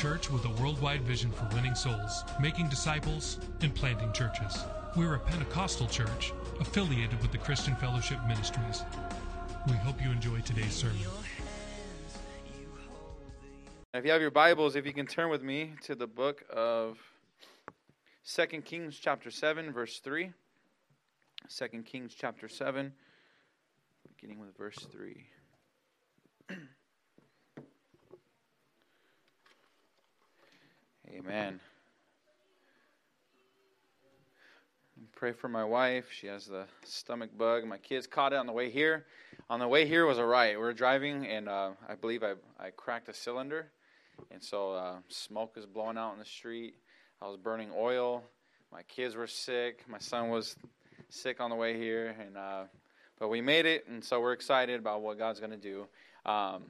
Church 0.00 0.30
with 0.30 0.46
a 0.46 0.62
worldwide 0.62 1.02
vision 1.02 1.30
for 1.30 1.46
winning 1.54 1.74
souls, 1.74 2.24
making 2.40 2.66
disciples, 2.70 3.38
and 3.60 3.74
planting 3.74 4.10
churches. 4.14 4.64
We're 4.96 5.16
a 5.16 5.18
Pentecostal 5.18 5.88
church 5.88 6.32
affiliated 6.58 7.20
with 7.20 7.32
the 7.32 7.36
Christian 7.36 7.76
Fellowship 7.76 8.18
Ministries. 8.26 8.82
We 9.66 9.74
hope 9.74 10.02
you 10.02 10.10
enjoy 10.10 10.40
today's 10.40 10.72
sermon. 10.72 10.96
If 13.92 14.06
you 14.06 14.10
have 14.10 14.22
your 14.22 14.30
Bibles, 14.30 14.74
if 14.74 14.86
you 14.86 14.94
can 14.94 15.06
turn 15.06 15.28
with 15.28 15.42
me 15.42 15.74
to 15.82 15.94
the 15.94 16.06
book 16.06 16.44
of 16.48 16.96
2 18.24 18.46
Kings 18.62 18.98
chapter 18.98 19.30
7 19.30 19.70
verse 19.70 19.98
3. 19.98 20.32
2 21.54 21.82
Kings 21.82 22.14
chapter 22.18 22.48
7 22.48 22.90
beginning 24.16 24.40
with 24.40 24.56
verse 24.56 24.78
3. 24.90 25.26
Amen. 31.26 31.60
Pray 35.14 35.32
for 35.32 35.48
my 35.48 35.64
wife. 35.64 36.06
She 36.10 36.28
has 36.28 36.46
the 36.46 36.64
stomach 36.84 37.36
bug. 37.36 37.66
My 37.66 37.76
kids 37.76 38.06
caught 38.06 38.32
it 38.32 38.36
on 38.36 38.46
the 38.46 38.52
way 38.52 38.70
here. 38.70 39.04
On 39.50 39.60
the 39.60 39.68
way 39.68 39.86
here 39.86 40.06
was 40.06 40.16
a 40.16 40.24
riot. 40.24 40.56
We 40.56 40.64
were 40.64 40.72
driving, 40.72 41.26
and 41.26 41.46
uh, 41.46 41.72
I 41.86 41.94
believe 41.94 42.22
I, 42.22 42.34
I 42.58 42.70
cracked 42.70 43.10
a 43.10 43.12
cylinder, 43.14 43.70
and 44.30 44.42
so 44.42 44.72
uh, 44.72 44.96
smoke 45.08 45.56
is 45.58 45.66
blowing 45.66 45.98
out 45.98 46.14
in 46.14 46.18
the 46.18 46.24
street. 46.24 46.74
I 47.20 47.26
was 47.26 47.36
burning 47.36 47.70
oil. 47.76 48.22
My 48.72 48.82
kids 48.84 49.14
were 49.14 49.26
sick. 49.26 49.84
My 49.88 49.98
son 49.98 50.30
was 50.30 50.56
sick 51.10 51.38
on 51.38 51.50
the 51.50 51.56
way 51.56 51.76
here, 51.76 52.14
and 52.18 52.38
uh, 52.38 52.62
but 53.18 53.28
we 53.28 53.42
made 53.42 53.66
it, 53.66 53.86
and 53.88 54.02
so 54.02 54.20
we're 54.20 54.32
excited 54.32 54.80
about 54.80 55.02
what 55.02 55.18
God's 55.18 55.38
going 55.38 55.50
to 55.50 55.58
do. 55.58 55.86
Um, 56.24 56.64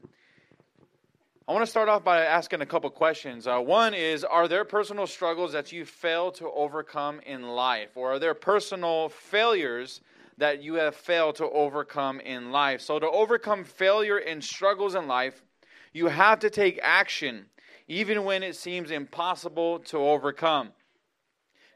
I 1.51 1.53
want 1.53 1.65
to 1.65 1.71
start 1.71 1.89
off 1.89 2.05
by 2.05 2.21
asking 2.25 2.61
a 2.61 2.67
couple 2.67 2.89
questions. 2.91 3.49
Uh, 3.49 3.59
one 3.59 3.93
is 3.93 4.23
Are 4.23 4.47
there 4.47 4.65
personal 4.65 5.09
struggles 5.09 5.51
that 5.51 5.73
you 5.73 5.85
failed 5.85 6.37
to 6.37 6.49
overcome 6.49 7.19
in 7.27 7.43
life? 7.43 7.97
Or 7.97 8.13
are 8.13 8.19
there 8.21 8.35
personal 8.35 9.09
failures 9.09 10.01
that 10.39 10.63
you 10.63 10.75
have 10.75 10.95
failed 10.95 11.35
to 11.37 11.51
overcome 11.51 12.21
in 12.21 12.53
life? 12.53 12.81
So, 12.81 13.01
to 13.01 13.11
overcome 13.11 13.65
failure 13.65 14.19
and 14.19 14.45
struggles 14.45 14.95
in 14.95 15.09
life, 15.09 15.43
you 15.93 16.07
have 16.07 16.39
to 16.39 16.51
take 16.51 16.79
action, 16.85 17.47
even 17.89 18.23
when 18.23 18.45
it 18.45 18.55
seems 18.55 18.93
impossible 18.93 19.81
to 19.81 19.99
overcome. 19.99 20.69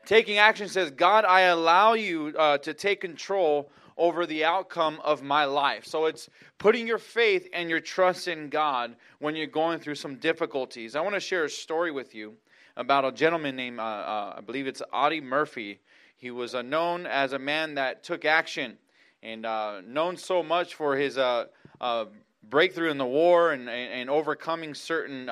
Taking 0.07 0.39
action 0.39 0.69
says, 0.69 0.93
God, 0.93 1.25
I 1.25 1.41
allow 1.41 1.95
you 1.95 2.33
uh, 2.39 2.59
to 2.59 2.75
take 2.75 3.01
control 3.01 3.73
over 3.97 4.27
the 4.27 4.45
outcome 4.45 5.01
of 5.05 5.23
my 5.23 5.45
life. 5.45 5.85
So 5.85 6.07
it's 6.07 6.29
putting 6.59 6.87
your 6.87 6.99
faith 6.99 7.49
and 7.53 7.71
your 7.71 7.81
trust 7.81 8.29
in 8.29 8.49
God 8.49 8.97
when 9.19 9.37
you're 9.37 9.47
going 9.47 9.79
through 9.79 9.95
some 9.95 10.17
difficulties. 10.17 10.97
I 10.97 11.01
want 11.01 11.15
to 11.15 11.21
share 11.21 11.45
a 11.45 11.51
story 11.51 11.91
with 11.91 12.15
you 12.15 12.35
about 12.77 13.05
a 13.05 13.13
gentleman 13.13 13.57
named, 13.57 13.79
uh, 13.79 13.83
uh, 13.83 14.35
I 14.39 14.41
believe 14.41 14.67
it's 14.67 14.83
Audie 14.93 15.21
Murphy. 15.21 15.81
He 16.17 16.31
was 16.31 16.55
uh, 16.55 16.63
known 16.63 17.07
as 17.07 17.33
a 17.33 17.39
man 17.39 17.75
that 17.75 18.03
took 18.03 18.25
action 18.25 18.79
and 19.23 19.47
uh, 19.47 19.81
known 19.87 20.17
so 20.17 20.43
much 20.43 20.75
for 20.75 20.97
his 20.97 21.17
uh, 21.17 21.47
uh, 21.81 22.07
breakthrough 22.43 22.91
in 22.91 22.99
the 22.99 23.07
war 23.07 23.53
and, 23.53 23.69
and, 23.69 23.93
and 23.93 24.11
overcoming 24.11 24.75
certain. 24.75 25.29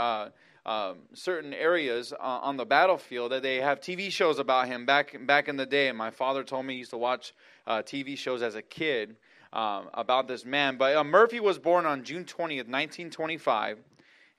Um, 0.65 0.99
certain 1.13 1.53
areas 1.53 2.13
uh, 2.13 2.23
on 2.23 2.57
the 2.57 2.65
battlefield 2.65 3.33
that 3.33 3.43
they 3.43 3.57
have 3.57 3.81
TV 3.81 4.13
shows 4.13 4.39
about 4.39 4.69
him 4.69 4.87
back 4.87 5.17
back 5.27 5.49
in 5.49 5.57
the 5.57 5.67
day. 5.67 5.89
And 5.89 5.99
my 5.99 6.11
father 6.11 6.45
told 6.45 6.65
me 6.67 6.75
he 6.75 6.79
used 6.79 6.93
to 6.93 6.97
watch 6.97 7.35
uh, 7.67 7.83
TV 7.83 8.17
shows 8.17 8.43
as 8.43 8.55
a 8.55 8.63
kid 8.63 9.17
um, 9.53 9.89
about 9.95 10.29
this 10.29 10.45
man. 10.45 10.77
But 10.77 10.97
uh, 10.97 11.05
Murphy 11.05 11.41
was 11.41 11.59
born 11.59 11.87
on 11.87 12.05
June 12.05 12.25
20th, 12.25 12.69
1925, 12.69 13.79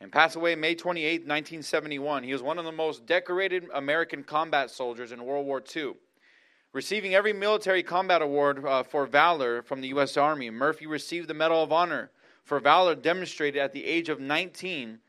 and 0.01 0.11
passed 0.11 0.35
away 0.35 0.56
May 0.56 0.75
28th, 0.75 1.28
1971. 1.28 2.23
He 2.23 2.33
was 2.33 2.41
one 2.41 2.57
of 2.57 2.66
the 2.66 2.72
most 2.72 3.06
decorated 3.06 3.67
American 3.73 4.23
combat 4.23 4.69
soldiers 4.69 5.12
in 5.12 5.23
World 5.23 5.45
War 5.45 5.62
II. 5.75 5.94
Receiving 6.73 7.13
every 7.13 7.33
military 7.33 7.83
combat 7.83 8.22
award 8.22 8.66
uh, 8.66 8.81
for 8.83 9.06
valor 9.06 9.62
from 9.62 9.81
the 9.81 9.89
U.S. 9.89 10.17
Army, 10.17 10.50
Murphy 10.50 10.88
received 10.88 11.28
the 11.28 11.33
Medal 11.35 11.62
of 11.62 11.72
Honor 11.72 12.09
for 12.44 12.59
valor 12.59 12.95
demonstrated 12.95 13.62
at 13.62 13.72
the 13.72 13.85
age 13.85 14.09
of 14.09 14.19
19 14.19 15.00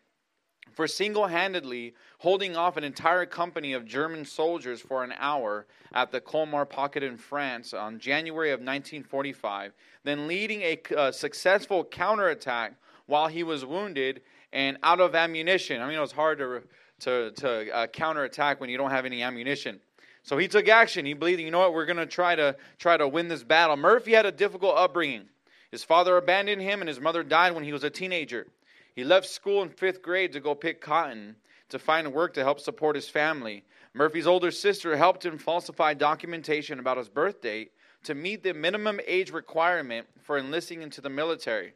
for 0.72 0.86
single 0.86 1.26
handedly 1.26 1.94
holding 2.18 2.56
off 2.56 2.76
an 2.76 2.84
entire 2.84 3.26
company 3.26 3.72
of 3.72 3.84
German 3.84 4.24
soldiers 4.24 4.80
for 4.80 5.04
an 5.04 5.14
hour 5.18 5.66
at 5.92 6.10
the 6.10 6.20
Colmar 6.20 6.68
Pocket 6.68 7.02
in 7.02 7.16
France 7.16 7.74
on 7.74 7.98
January 7.98 8.50
of 8.50 8.60
1945, 8.60 9.72
then 10.02 10.26
leading 10.26 10.62
a 10.62 10.80
uh, 10.96 11.12
successful 11.12 11.84
counterattack 11.84 12.74
while 13.06 13.28
he 13.28 13.42
was 13.42 13.64
wounded 13.64 14.22
and 14.52 14.78
out 14.82 15.00
of 15.00 15.14
ammunition. 15.14 15.80
I 15.80 15.86
mean, 15.86 15.96
it 15.96 16.00
was 16.00 16.12
hard 16.12 16.38
to, 16.38 16.62
to, 17.00 17.30
to 17.32 17.74
uh, 17.74 17.86
counterattack 17.88 18.60
when 18.60 18.70
you 18.70 18.78
don't 18.78 18.90
have 18.90 19.04
any 19.04 19.22
ammunition. 19.22 19.80
So 20.22 20.38
he 20.38 20.48
took 20.48 20.68
action. 20.68 21.04
He 21.04 21.12
believed, 21.12 21.40
you 21.40 21.50
know 21.50 21.58
what, 21.58 21.74
we're 21.74 21.84
going 21.84 21.98
to 21.98 22.06
try 22.06 22.34
to 22.34 22.56
try 22.78 22.96
to 22.96 23.06
win 23.06 23.28
this 23.28 23.44
battle. 23.44 23.76
Murphy 23.76 24.12
had 24.12 24.24
a 24.24 24.32
difficult 24.32 24.76
upbringing. 24.76 25.28
His 25.70 25.84
father 25.84 26.16
abandoned 26.16 26.62
him, 26.62 26.80
and 26.80 26.88
his 26.88 27.00
mother 27.00 27.22
died 27.22 27.52
when 27.54 27.64
he 27.64 27.72
was 27.72 27.84
a 27.84 27.90
teenager. 27.90 28.46
He 28.94 29.04
left 29.04 29.26
school 29.26 29.62
in 29.62 29.70
fifth 29.70 30.02
grade 30.02 30.32
to 30.32 30.40
go 30.40 30.54
pick 30.54 30.80
cotton 30.80 31.36
to 31.68 31.78
find 31.78 32.12
work 32.12 32.34
to 32.34 32.44
help 32.44 32.60
support 32.60 32.94
his 32.94 33.08
family. 33.08 33.64
Murphy's 33.92 34.26
older 34.26 34.50
sister 34.50 34.96
helped 34.96 35.24
him 35.24 35.38
falsify 35.38 35.94
documentation 35.94 36.78
about 36.78 36.98
his 36.98 37.08
birth 37.08 37.40
date 37.40 37.72
to 38.04 38.14
meet 38.14 38.42
the 38.42 38.54
minimum 38.54 39.00
age 39.06 39.32
requirement 39.32 40.06
for 40.22 40.38
enlisting 40.38 40.82
into 40.82 41.00
the 41.00 41.10
military. 41.10 41.74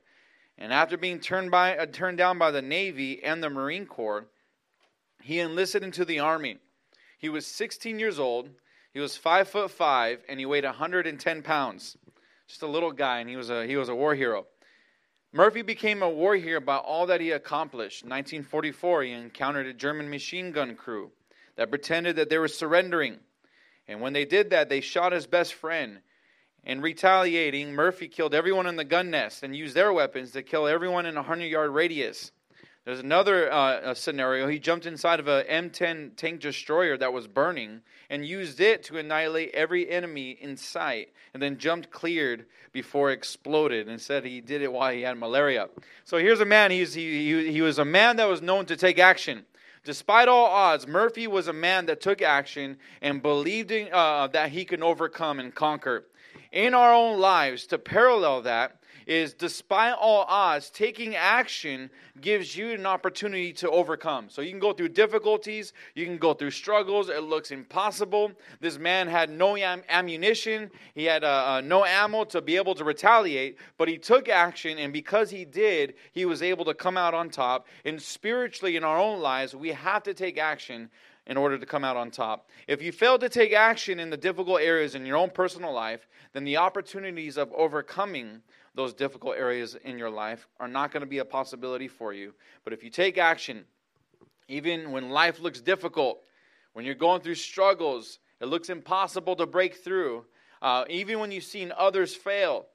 And 0.59 0.73
after 0.73 0.97
being 0.97 1.21
turned, 1.21 1.51
by, 1.51 1.77
uh, 1.77 1.87
turned 1.87 2.19
down 2.19 2.39
by 2.39 2.51
the 2.51 2.63
Navy 2.63 3.23
and 3.23 3.43
the 3.43 3.51
Marine 3.51 3.87
Corps, 3.87 4.27
he 5.23 5.41
enlisted 5.41 5.83
into 5.83 6.05
the 6.05 6.19
Army. 6.19 6.59
He 7.19 7.29
was 7.29 7.47
16 7.47 7.99
years 7.99 8.19
old. 8.19 8.51
He 8.93 9.01
was 9.01 9.17
five 9.17 9.49
foot 9.49 9.71
five, 9.71 10.21
and 10.29 10.39
he 10.39 10.47
weighed 10.47 10.65
110 10.65 11.43
pounds. 11.43 11.97
Just 12.47 12.63
a 12.63 12.67
little 12.67 12.93
guy, 12.93 13.21
and 13.21 13.29
he 13.29 13.37
was 13.37 13.51
a 13.51 13.67
he 13.67 13.77
was 13.77 13.89
a 13.89 13.95
war 13.95 14.15
hero. 14.15 14.47
Murphy 15.33 15.63
became 15.63 16.03
a 16.03 16.09
war 16.09 16.37
hero 16.37 16.61
by 16.61 16.77
all 16.77 17.07
that 17.07 17.21
he 17.21 17.31
accomplished. 17.33 18.03
In 18.03 18.11
1944, 18.11 19.03
he 19.03 19.13
encountered 19.13 19.67
a 19.67 19.75
German 19.75 20.09
machine 20.09 20.53
gun 20.53 20.75
crew 20.75 21.13
that 21.57 21.71
pretended 21.71 22.17
that 22.17 22.31
they 22.31 22.39
were 22.39 22.49
surrendering. 22.49 23.19
And 23.87 24.01
when 24.01 24.15
they 24.15 24.25
did 24.25 24.51
that, 24.51 24.69
they 24.69 24.81
shot 24.81 25.13
his 25.13 25.27
best 25.27 25.55
friend. 25.55 25.99
In 26.65 26.81
retaliating, 26.81 27.73
Murphy 27.73 28.09
killed 28.09 28.35
everyone 28.35 28.67
in 28.67 28.77
the 28.77 28.85
gun 28.85 29.11
nest 29.11 29.43
and 29.43 29.55
used 29.55 29.75
their 29.75 29.93
weapons 29.93 30.33
to 30.33 30.43
kill 30.43 30.67
everyone 30.67 31.07
in 31.07 31.15
a 31.15 31.21
100 31.21 31.45
yard 31.45 31.71
radius. 31.71 32.33
There's 32.89 33.01
another 33.01 33.53
uh, 33.53 33.93
scenario. 33.93 34.49
He 34.49 34.59
jumped 34.59 34.87
inside 34.87 35.21
of 35.21 35.29
a 35.29 35.45
M10 35.45 36.17
tank 36.17 36.41
destroyer 36.41 36.97
that 36.97 37.13
was 37.13 37.27
burning 37.27 37.83
and 38.09 38.25
used 38.25 38.63
it 38.63 38.83
to 38.85 38.97
annihilate 38.97 39.51
every 39.53 39.91
enemy 39.91 40.39
in 40.41 40.57
sight, 40.57 41.13
and 41.35 41.43
then 41.43 41.59
jumped 41.59 41.91
cleared 41.91 42.47
before 42.73 43.11
it 43.11 43.19
exploded 43.19 43.89
and 43.89 44.01
said 44.01 44.25
he 44.25 44.41
did 44.41 44.63
it 44.63 44.73
while 44.73 44.91
he 44.91 45.03
had 45.03 45.19
malaria. 45.19 45.69
So 46.07 46.17
here's 46.17 46.41
a 46.41 46.47
man. 46.47 46.71
He's, 46.71 46.95
he, 46.95 47.31
he, 47.31 47.53
he 47.53 47.61
was 47.61 47.79
a 47.79 47.85
man 47.85 48.17
that 48.17 48.27
was 48.27 48.41
known 48.41 48.65
to 48.65 48.75
take 48.75 48.99
action. 48.99 49.45
Despite 49.85 50.29
all 50.29 50.47
odds, 50.47 50.87
Murphy 50.87 51.27
was 51.27 51.47
a 51.47 51.53
man 51.53 51.85
that 51.87 52.01
took 52.01 52.23
action 52.23 52.79
and 53.03 53.21
believed 53.21 53.71
in, 53.71 53.93
uh, 53.93 54.29
that 54.29 54.53
he 54.53 54.65
could 54.65 54.83
overcome 54.83 55.41
and 55.41 55.55
conquer. 55.55 56.07
In 56.53 56.73
our 56.73 56.95
own 56.95 57.21
lives, 57.21 57.67
to 57.67 57.77
parallel 57.77 58.41
that, 58.43 58.78
is 59.09 59.33
despite 59.33 59.95
all 59.95 60.27
odds, 60.29 60.69
taking 60.69 61.17
action 61.17 61.89
gives 62.21 62.55
you 62.55 62.73
an 62.73 62.85
opportunity 62.85 63.55
to 63.55 63.71
overcome. 63.71 64.27
So 64.29 64.43
you 64.43 64.51
can 64.51 64.61
go 64.61 64.75
through 64.75 64.91
difficulties, 64.91 65.73
you 65.95 66.05
can 66.05 66.19
go 66.19 66.35
through 66.35 66.51
struggles. 66.51 67.09
It 67.09 67.23
looks 67.23 67.51
impossible. 67.51 68.33
This 68.61 68.79
man 68.79 69.09
had 69.09 69.31
no 69.31 69.57
am- 69.57 69.83
ammunition, 69.89 70.71
he 70.95 71.05
had 71.05 71.25
uh, 71.25 71.45
uh, 71.47 71.61
no 71.65 71.87
ammo 71.87 72.25
to 72.25 72.43
be 72.43 72.57
able 72.57 72.75
to 72.75 72.85
retaliate, 72.85 73.57
but 73.79 73.89
he 73.89 73.97
took 73.97 74.29
action, 74.29 74.77
and 74.77 74.93
because 74.93 75.31
he 75.31 75.47
did, 75.47 75.95
he 76.13 76.27
was 76.27 76.43
able 76.43 76.67
to 76.67 76.75
come 76.75 76.99
out 76.99 77.15
on 77.15 77.31
top. 77.31 77.67
And 77.87 78.01
spiritually, 78.01 78.77
in 78.77 78.85
our 78.85 78.99
own 78.99 79.21
lives, 79.21 79.57
we 79.57 79.71
have 79.71 80.03
to 80.03 80.13
take 80.13 80.37
action 80.37 80.91
in 81.27 81.37
order 81.39 81.57
to 81.57 81.67
come 81.67 81.85
out 81.85 81.97
on 81.97 82.11
top. 82.11 82.49
If 82.67 82.83
you 82.83 82.93
fail 82.93 83.19
to 83.19 83.29
take 83.29 83.53
action 83.53 84.01
in 84.01 84.11
the 84.11 84.17
difficult 84.17 84.61
areas 84.61 84.95
in 84.95 85.07
your 85.07 85.17
own 85.17 85.31
personal 85.31 85.73
life, 85.73 86.09
then 86.33 86.45
the 86.45 86.57
opportunities 86.57 87.37
of 87.37 87.53
overcoming 87.53 88.43
those 88.79 88.95
difficult 88.95 89.37
areas 89.37 89.77
in 89.83 89.99
your 89.99 90.09
life 90.09 90.47
are 90.61 90.69
not 90.69 90.93
going 90.93 91.01
to 91.01 91.07
be 91.07 91.19
a 91.19 91.25
possibility 91.25 91.89
for 91.89 92.13
you. 92.13 92.33
But 92.63 92.73
if 92.73 92.85
you 92.85 92.91
take 92.91 93.19
action 93.19 93.65
Even 94.47 94.93
when 94.93 95.11
life 95.11 95.41
looks 95.41 95.61
difficult, 95.61 96.23
when 96.75 96.85
you're 96.85 96.95
going 96.95 97.21
through 97.21 97.35
struggles, 97.35 98.21
it 98.41 98.47
looks 98.47 98.71
impossible 98.71 99.35
to 99.37 99.47
break 99.47 99.75
through. 99.75 100.25
Uh, 100.63 100.85
even 100.89 101.19
when 101.19 101.33
you've 101.33 101.45
seen 101.45 101.73
others 101.77 102.15
fail, 102.15 102.67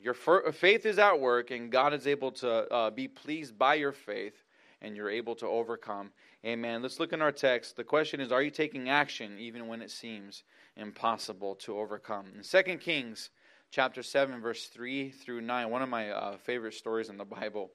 your 0.00 0.14
faith 0.14 0.86
is 0.86 0.98
at 0.98 1.20
work, 1.20 1.50
and 1.50 1.72
God 1.72 1.92
is 1.92 2.06
able 2.06 2.30
to 2.32 2.48
uh, 2.72 2.90
be 2.90 3.08
pleased 3.08 3.58
by 3.58 3.74
your 3.74 3.92
faith, 3.92 4.44
and 4.80 4.96
you're 4.96 5.10
able 5.10 5.34
to 5.34 5.46
overcome. 5.46 6.12
Amen. 6.46 6.82
Let's 6.82 7.00
look 7.00 7.12
in 7.12 7.20
our 7.20 7.32
text. 7.32 7.76
The 7.76 7.84
question 7.84 8.20
is 8.20 8.30
Are 8.30 8.42
you 8.42 8.50
taking 8.50 8.88
action 8.88 9.38
even 9.38 9.66
when 9.66 9.82
it 9.82 9.90
seems 9.90 10.44
impossible 10.76 11.56
to 11.56 11.78
overcome? 11.78 12.26
In 12.36 12.42
2 12.42 12.78
Kings 12.78 13.30
chapter 13.70 14.02
7, 14.02 14.40
verse 14.40 14.66
3 14.66 15.10
through 15.10 15.40
9, 15.40 15.70
one 15.70 15.82
of 15.82 15.88
my 15.88 16.10
uh, 16.10 16.36
favorite 16.38 16.74
stories 16.74 17.08
in 17.08 17.16
the 17.16 17.24
Bible, 17.24 17.70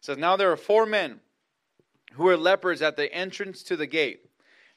says, 0.00 0.18
Now 0.18 0.36
there 0.36 0.52
are 0.52 0.56
four 0.56 0.86
men 0.86 1.20
who 2.12 2.24
were 2.24 2.36
lepers 2.36 2.82
at 2.82 2.96
the 2.96 3.12
entrance 3.12 3.62
to 3.64 3.76
the 3.76 3.86
gate. 3.86 4.20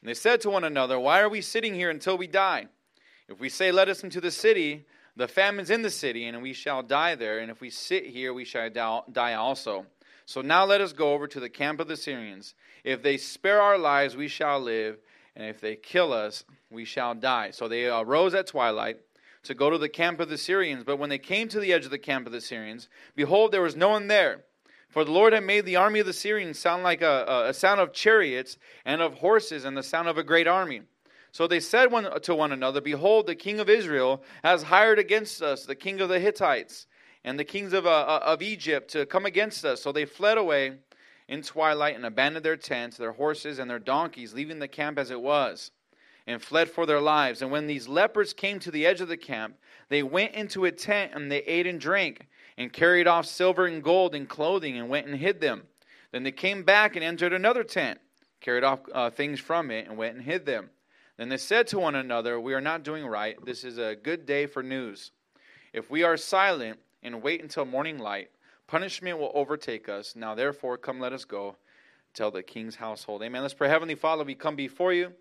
And 0.00 0.08
they 0.08 0.14
said 0.14 0.40
to 0.42 0.50
one 0.50 0.64
another, 0.64 0.98
Why 0.98 1.20
are 1.20 1.28
we 1.28 1.40
sitting 1.40 1.74
here 1.74 1.90
until 1.90 2.16
we 2.16 2.26
die? 2.26 2.66
If 3.28 3.40
we 3.40 3.48
say, 3.48 3.72
Let 3.72 3.88
us 3.88 4.02
into 4.02 4.20
the 4.20 4.30
city, 4.30 4.86
the 5.16 5.28
famine's 5.28 5.70
in 5.70 5.82
the 5.82 5.90
city, 5.90 6.26
and 6.26 6.42
we 6.42 6.52
shall 6.52 6.82
die 6.82 7.14
there. 7.14 7.40
And 7.40 7.50
if 7.50 7.60
we 7.60 7.70
sit 7.70 8.06
here, 8.06 8.32
we 8.32 8.44
shall 8.44 8.70
die 8.70 9.34
also. 9.34 9.86
So 10.24 10.42
now 10.42 10.64
let 10.64 10.80
us 10.80 10.92
go 10.92 11.12
over 11.12 11.26
to 11.26 11.40
the 11.40 11.48
camp 11.48 11.80
of 11.80 11.88
the 11.88 11.96
Syrians. 11.96 12.54
If 12.84 13.02
they 13.02 13.16
spare 13.16 13.60
our 13.60 13.76
lives, 13.76 14.16
we 14.16 14.28
shall 14.28 14.60
live, 14.60 14.98
and 15.34 15.44
if 15.44 15.60
they 15.60 15.74
kill 15.74 16.12
us, 16.12 16.44
we 16.70 16.84
shall 16.84 17.14
die. 17.14 17.50
So 17.50 17.66
they 17.66 17.86
arose 17.86 18.32
at 18.34 18.46
twilight 18.46 18.98
to 19.42 19.54
go 19.54 19.70
to 19.70 19.78
the 19.78 19.88
camp 19.88 20.20
of 20.20 20.28
the 20.28 20.38
Syrians. 20.38 20.84
But 20.84 20.98
when 20.98 21.10
they 21.10 21.18
came 21.18 21.48
to 21.48 21.60
the 21.60 21.72
edge 21.72 21.84
of 21.84 21.90
the 21.90 21.98
camp 21.98 22.26
of 22.26 22.32
the 22.32 22.40
Syrians, 22.40 22.88
behold, 23.14 23.52
there 23.52 23.62
was 23.62 23.76
no 23.76 23.90
one 23.90 24.06
there. 24.06 24.44
For 24.88 25.04
the 25.04 25.12
Lord 25.12 25.32
had 25.32 25.44
made 25.44 25.64
the 25.64 25.76
army 25.76 26.00
of 26.00 26.06
the 26.06 26.12
Syrians 26.12 26.58
sound 26.58 26.82
like 26.82 27.00
a, 27.00 27.46
a, 27.48 27.54
sound 27.54 27.80
of 27.80 27.92
chariots 27.92 28.58
and 28.84 29.00
of 29.00 29.14
horses 29.14 29.64
and 29.64 29.76
the 29.76 29.84
sound 29.84 30.08
of 30.08 30.18
a 30.18 30.24
great 30.24 30.48
army. 30.48 30.82
So 31.30 31.46
they 31.46 31.60
said 31.60 31.92
one, 31.92 32.20
to 32.20 32.34
one 32.34 32.50
another, 32.50 32.80
Behold, 32.80 33.26
the 33.26 33.36
king 33.36 33.60
of 33.60 33.70
Israel 33.70 34.22
has 34.42 34.64
hired 34.64 34.98
against 34.98 35.42
us 35.42 35.64
the 35.64 35.76
king 35.76 36.00
of 36.00 36.08
the 36.08 36.18
Hittites 36.18 36.88
and 37.22 37.38
the 37.38 37.44
kings 37.44 37.72
of, 37.72 37.86
uh, 37.86 37.90
uh, 37.90 38.20
of 38.24 38.42
Egypt 38.42 38.90
to 38.90 39.06
come 39.06 39.26
against 39.26 39.64
us. 39.64 39.80
So 39.80 39.92
they 39.92 40.06
fled 40.06 40.38
away 40.38 40.78
in 41.28 41.42
twilight 41.42 41.94
and 41.94 42.04
abandoned 42.04 42.44
their 42.44 42.56
tents, 42.56 42.96
their 42.96 43.12
horses, 43.12 43.60
and 43.60 43.70
their 43.70 43.78
donkeys, 43.78 44.34
leaving 44.34 44.58
the 44.58 44.66
camp 44.66 44.98
as 44.98 45.12
it 45.12 45.20
was, 45.20 45.70
and 46.30 46.42
fled 46.42 46.70
for 46.70 46.86
their 46.86 47.00
lives. 47.00 47.42
And 47.42 47.50
when 47.50 47.66
these 47.66 47.88
lepers 47.88 48.32
came 48.32 48.58
to 48.60 48.70
the 48.70 48.86
edge 48.86 49.00
of 49.00 49.08
the 49.08 49.16
camp, 49.16 49.56
they 49.88 50.02
went 50.02 50.34
into 50.34 50.64
a 50.64 50.72
tent 50.72 51.12
and 51.14 51.30
they 51.30 51.38
ate 51.38 51.66
and 51.66 51.80
drank 51.80 52.28
and 52.56 52.72
carried 52.72 53.06
off 53.06 53.26
silver 53.26 53.66
and 53.66 53.82
gold 53.82 54.14
and 54.14 54.28
clothing 54.28 54.76
and 54.76 54.88
went 54.88 55.06
and 55.06 55.16
hid 55.16 55.40
them. 55.40 55.64
Then 56.12 56.22
they 56.22 56.32
came 56.32 56.62
back 56.62 56.96
and 56.96 57.04
entered 57.04 57.32
another 57.32 57.64
tent, 57.64 57.98
carried 58.40 58.64
off 58.64 58.80
uh, 58.92 59.10
things 59.10 59.40
from 59.40 59.70
it, 59.70 59.88
and 59.88 59.96
went 59.96 60.16
and 60.16 60.24
hid 60.24 60.46
them. 60.46 60.70
Then 61.16 61.28
they 61.28 61.36
said 61.36 61.66
to 61.68 61.78
one 61.78 61.94
another, 61.94 62.40
We 62.40 62.54
are 62.54 62.60
not 62.60 62.82
doing 62.82 63.06
right. 63.06 63.36
This 63.44 63.64
is 63.64 63.78
a 63.78 63.96
good 63.96 64.26
day 64.26 64.46
for 64.46 64.62
news. 64.62 65.10
If 65.72 65.90
we 65.90 66.02
are 66.02 66.16
silent 66.16 66.78
and 67.02 67.22
wait 67.22 67.42
until 67.42 67.64
morning 67.64 67.98
light, 67.98 68.30
punishment 68.66 69.18
will 69.18 69.32
overtake 69.34 69.88
us. 69.88 70.16
Now, 70.16 70.34
therefore, 70.34 70.78
come, 70.78 71.00
let 71.00 71.12
us 71.12 71.24
go. 71.24 71.56
Tell 72.14 72.30
the 72.30 72.42
king's 72.42 72.76
household. 72.76 73.22
Amen. 73.22 73.42
Let's 73.42 73.54
pray. 73.54 73.68
Heavenly 73.68 73.94
Father, 73.94 74.24
we 74.24 74.34
come 74.34 74.56
before 74.56 74.92
you. 74.92 75.12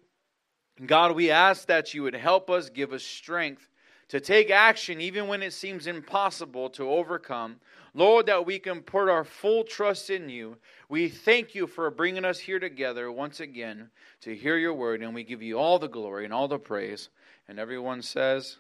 God, 0.86 1.14
we 1.14 1.30
ask 1.30 1.68
that 1.68 1.94
you 1.94 2.04
would 2.04 2.16
help 2.16 2.50
us, 2.50 2.70
give 2.70 2.94
us 2.94 3.04
strength 3.04 3.70
to 4.10 4.20
take 4.20 4.50
action 4.50 5.02
even 5.02 5.28
when 5.28 5.44
it 5.44 5.54
seems 5.54 5.88
impossible 5.88 6.70
to 6.72 6.90
overcome. 6.90 7.58
Lord, 7.94 8.28
that 8.28 8.46
we 8.46 8.60
can 8.60 8.82
put 8.82 9.10
our 9.10 9.24
full 9.24 9.64
trust 9.64 10.10
in 10.10 10.30
you. 10.30 10.58
We 10.88 11.10
thank 11.10 11.56
you 11.56 11.68
for 11.68 11.90
bringing 11.90 12.26
us 12.26 12.40
here 12.40 12.60
together 12.60 13.12
once 13.12 13.40
again 13.40 13.90
to 14.22 14.36
hear 14.36 14.58
your 14.58 14.74
word, 14.74 15.02
and 15.02 15.14
we 15.14 15.24
give 15.24 15.42
you 15.42 15.58
all 15.58 15.80
the 15.80 15.88
glory 15.88 16.26
and 16.26 16.34
all 16.34 16.48
the 16.48 16.60
praise. 16.60 17.10
And 17.48 17.60
everyone 17.60 18.02
says, 18.02 18.58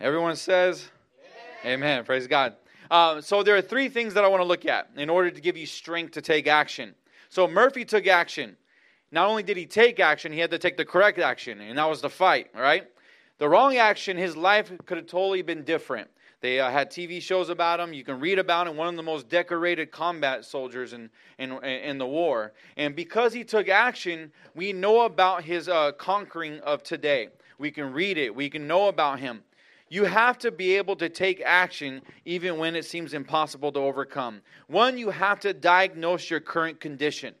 Amen. 0.00 0.06
Everyone 0.06 0.36
says, 0.36 0.88
Amen. 1.64 1.74
Amen. 1.74 2.04
Praise 2.04 2.26
God. 2.26 2.54
Uh, 2.90 3.20
so 3.20 3.42
there 3.42 3.56
are 3.56 3.62
three 3.62 3.88
things 3.88 4.14
that 4.14 4.24
I 4.24 4.28
want 4.28 4.40
to 4.40 4.46
look 4.46 4.66
at 4.66 4.90
in 4.96 5.10
order 5.10 5.30
to 5.30 5.40
give 5.40 5.56
you 5.56 5.66
strength 5.66 6.12
to 6.12 6.22
take 6.22 6.46
action. 6.46 6.94
So 7.28 7.46
Murphy 7.46 7.84
took 7.84 8.06
action. 8.06 8.56
Not 9.10 9.28
only 9.28 9.42
did 9.42 9.56
he 9.56 9.66
take 9.66 10.00
action, 10.00 10.32
he 10.32 10.38
had 10.38 10.50
to 10.50 10.58
take 10.58 10.76
the 10.76 10.84
correct 10.84 11.18
action, 11.18 11.60
and 11.60 11.78
that 11.78 11.88
was 11.88 12.00
the 12.00 12.10
fight, 12.10 12.48
right? 12.54 12.86
The 13.38 13.48
wrong 13.48 13.76
action, 13.76 14.16
his 14.16 14.36
life 14.36 14.70
could 14.84 14.98
have 14.98 15.06
totally 15.06 15.42
been 15.42 15.62
different. 15.64 16.10
They 16.40 16.60
uh, 16.60 16.70
had 16.70 16.90
TV 16.90 17.20
shows 17.20 17.48
about 17.48 17.80
him. 17.80 17.92
You 17.92 18.04
can 18.04 18.20
read 18.20 18.38
about 18.38 18.68
him, 18.68 18.76
one 18.76 18.88
of 18.88 18.96
the 18.96 19.02
most 19.02 19.28
decorated 19.28 19.90
combat 19.90 20.44
soldiers 20.44 20.92
in, 20.92 21.10
in, 21.38 21.52
in 21.64 21.98
the 21.98 22.06
war. 22.06 22.52
And 22.76 22.94
because 22.94 23.32
he 23.32 23.42
took 23.42 23.68
action, 23.68 24.30
we 24.54 24.72
know 24.72 25.02
about 25.02 25.42
his 25.42 25.68
uh, 25.68 25.92
conquering 25.92 26.60
of 26.60 26.82
today. 26.82 27.28
We 27.58 27.72
can 27.72 27.92
read 27.92 28.18
it, 28.18 28.34
we 28.34 28.50
can 28.50 28.68
know 28.68 28.86
about 28.86 29.18
him. 29.18 29.42
You 29.90 30.04
have 30.04 30.38
to 30.40 30.50
be 30.50 30.76
able 30.76 30.96
to 30.96 31.08
take 31.08 31.40
action 31.44 32.02
even 32.24 32.58
when 32.58 32.76
it 32.76 32.84
seems 32.84 33.14
impossible 33.14 33.72
to 33.72 33.80
overcome. 33.80 34.42
One, 34.66 34.98
you 34.98 35.10
have 35.10 35.40
to 35.40 35.54
diagnose 35.54 36.28
your 36.28 36.40
current 36.40 36.78
condition, 36.78 37.34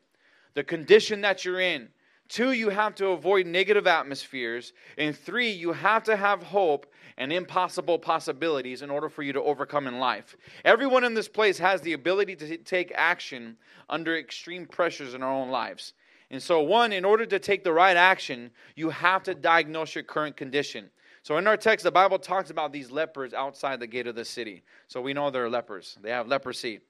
the 0.54 0.64
condition 0.64 1.20
that 1.22 1.44
you're 1.44 1.60
in. 1.60 1.88
Two, 2.28 2.52
you 2.52 2.68
have 2.68 2.94
to 2.96 3.08
avoid 3.08 3.46
negative 3.46 3.86
atmospheres. 3.86 4.74
And 4.98 5.16
three, 5.16 5.50
you 5.50 5.72
have 5.72 6.04
to 6.04 6.16
have 6.16 6.42
hope 6.42 6.86
and 7.16 7.32
impossible 7.32 7.98
possibilities 7.98 8.82
in 8.82 8.90
order 8.90 9.08
for 9.08 9.22
you 9.22 9.32
to 9.32 9.42
overcome 9.42 9.86
in 9.86 9.98
life. 9.98 10.36
Everyone 10.64 11.04
in 11.04 11.14
this 11.14 11.28
place 11.28 11.58
has 11.58 11.80
the 11.80 11.94
ability 11.94 12.36
to 12.36 12.58
take 12.58 12.92
action 12.94 13.56
under 13.88 14.16
extreme 14.16 14.66
pressures 14.66 15.14
in 15.14 15.22
our 15.22 15.32
own 15.32 15.50
lives. 15.50 15.94
And 16.30 16.42
so, 16.42 16.60
one, 16.60 16.92
in 16.92 17.06
order 17.06 17.24
to 17.24 17.38
take 17.38 17.64
the 17.64 17.72
right 17.72 17.96
action, 17.96 18.50
you 18.76 18.90
have 18.90 19.22
to 19.22 19.34
diagnose 19.34 19.94
your 19.94 20.04
current 20.04 20.36
condition. 20.36 20.90
So, 21.22 21.38
in 21.38 21.46
our 21.46 21.56
text, 21.56 21.84
the 21.84 21.90
Bible 21.90 22.18
talks 22.18 22.50
about 22.50 22.70
these 22.70 22.90
lepers 22.90 23.32
outside 23.32 23.80
the 23.80 23.86
gate 23.86 24.06
of 24.06 24.14
the 24.14 24.26
city. 24.26 24.62
So, 24.88 25.00
we 25.00 25.14
know 25.14 25.30
they're 25.30 25.48
lepers, 25.48 25.96
they 26.02 26.10
have 26.10 26.28
leprosy. 26.28 26.80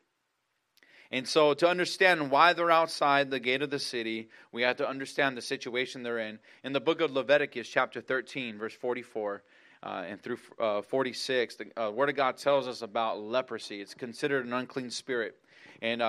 And 1.10 1.26
so, 1.26 1.54
to 1.54 1.66
understand 1.66 2.30
why 2.30 2.52
they're 2.52 2.70
outside 2.70 3.30
the 3.30 3.40
gate 3.40 3.62
of 3.62 3.70
the 3.70 3.78
city, 3.78 4.28
we 4.52 4.62
have 4.62 4.76
to 4.76 4.88
understand 4.88 5.36
the 5.36 5.42
situation 5.42 6.02
they're 6.02 6.18
in. 6.18 6.38
In 6.64 6.74
the 6.74 6.80
book 6.80 7.00
of 7.00 7.12
Leviticus, 7.12 7.66
chapter 7.66 8.02
13, 8.02 8.58
verse 8.58 8.74
44 8.74 9.42
uh, 9.82 10.04
and 10.06 10.20
through 10.20 10.38
uh, 10.58 10.82
46, 10.82 11.56
the 11.56 11.82
uh, 11.82 11.90
Word 11.90 12.10
of 12.10 12.16
God 12.16 12.36
tells 12.36 12.68
us 12.68 12.82
about 12.82 13.20
leprosy. 13.20 13.80
It's 13.80 13.94
considered 13.94 14.44
an 14.44 14.52
unclean 14.52 14.90
spirit, 14.90 15.36
and 15.80 16.02
uh, 16.02 16.06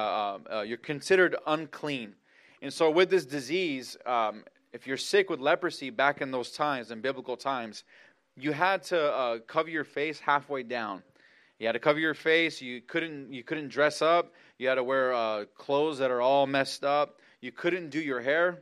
uh, 0.50 0.58
uh, 0.58 0.62
you're 0.64 0.78
considered 0.78 1.36
unclean. 1.48 2.16
And 2.62 2.74
so, 2.74 2.92
with 2.92 3.10
this 3.10 3.26
disease, 3.26 3.96
um, 4.06 4.44
if 4.74 4.86
you're 4.86 4.98
sick 4.98 5.30
with 5.30 5.40
leprosy 5.40 5.92
back 5.92 6.22
in 6.22 6.32
those 6.32 6.52
times, 6.52 6.92
in 6.92 7.00
biblical 7.00 7.38
times, 7.38 7.86
you 8.36 8.52
had 8.52 8.84
to 8.84 9.42
cover 9.48 9.70
your 9.70 9.86
face 9.86 10.20
halfway 10.20 10.64
down. 10.64 11.04
You 11.60 11.68
had 11.68 11.74
to 11.74 11.80
cover 11.80 12.00
your 12.00 12.14
face. 12.14 12.62
You 12.62 12.82
couldn't 12.82 13.34
you 13.34 13.44
couldn't 13.44 13.68
dress 13.68 14.02
up. 14.02 14.34
You 14.58 14.70
had 14.70 14.76
to 14.76 14.84
wear 14.84 15.14
uh, 15.14 15.46
clothes 15.58 16.00
that 16.00 16.10
are 16.10 16.22
all 16.22 16.48
messed 16.48 16.86
up. 16.86 17.20
You 17.42 17.52
couldn't 17.52 17.90
do 17.90 18.00
your 18.00 18.22
hair. 18.22 18.62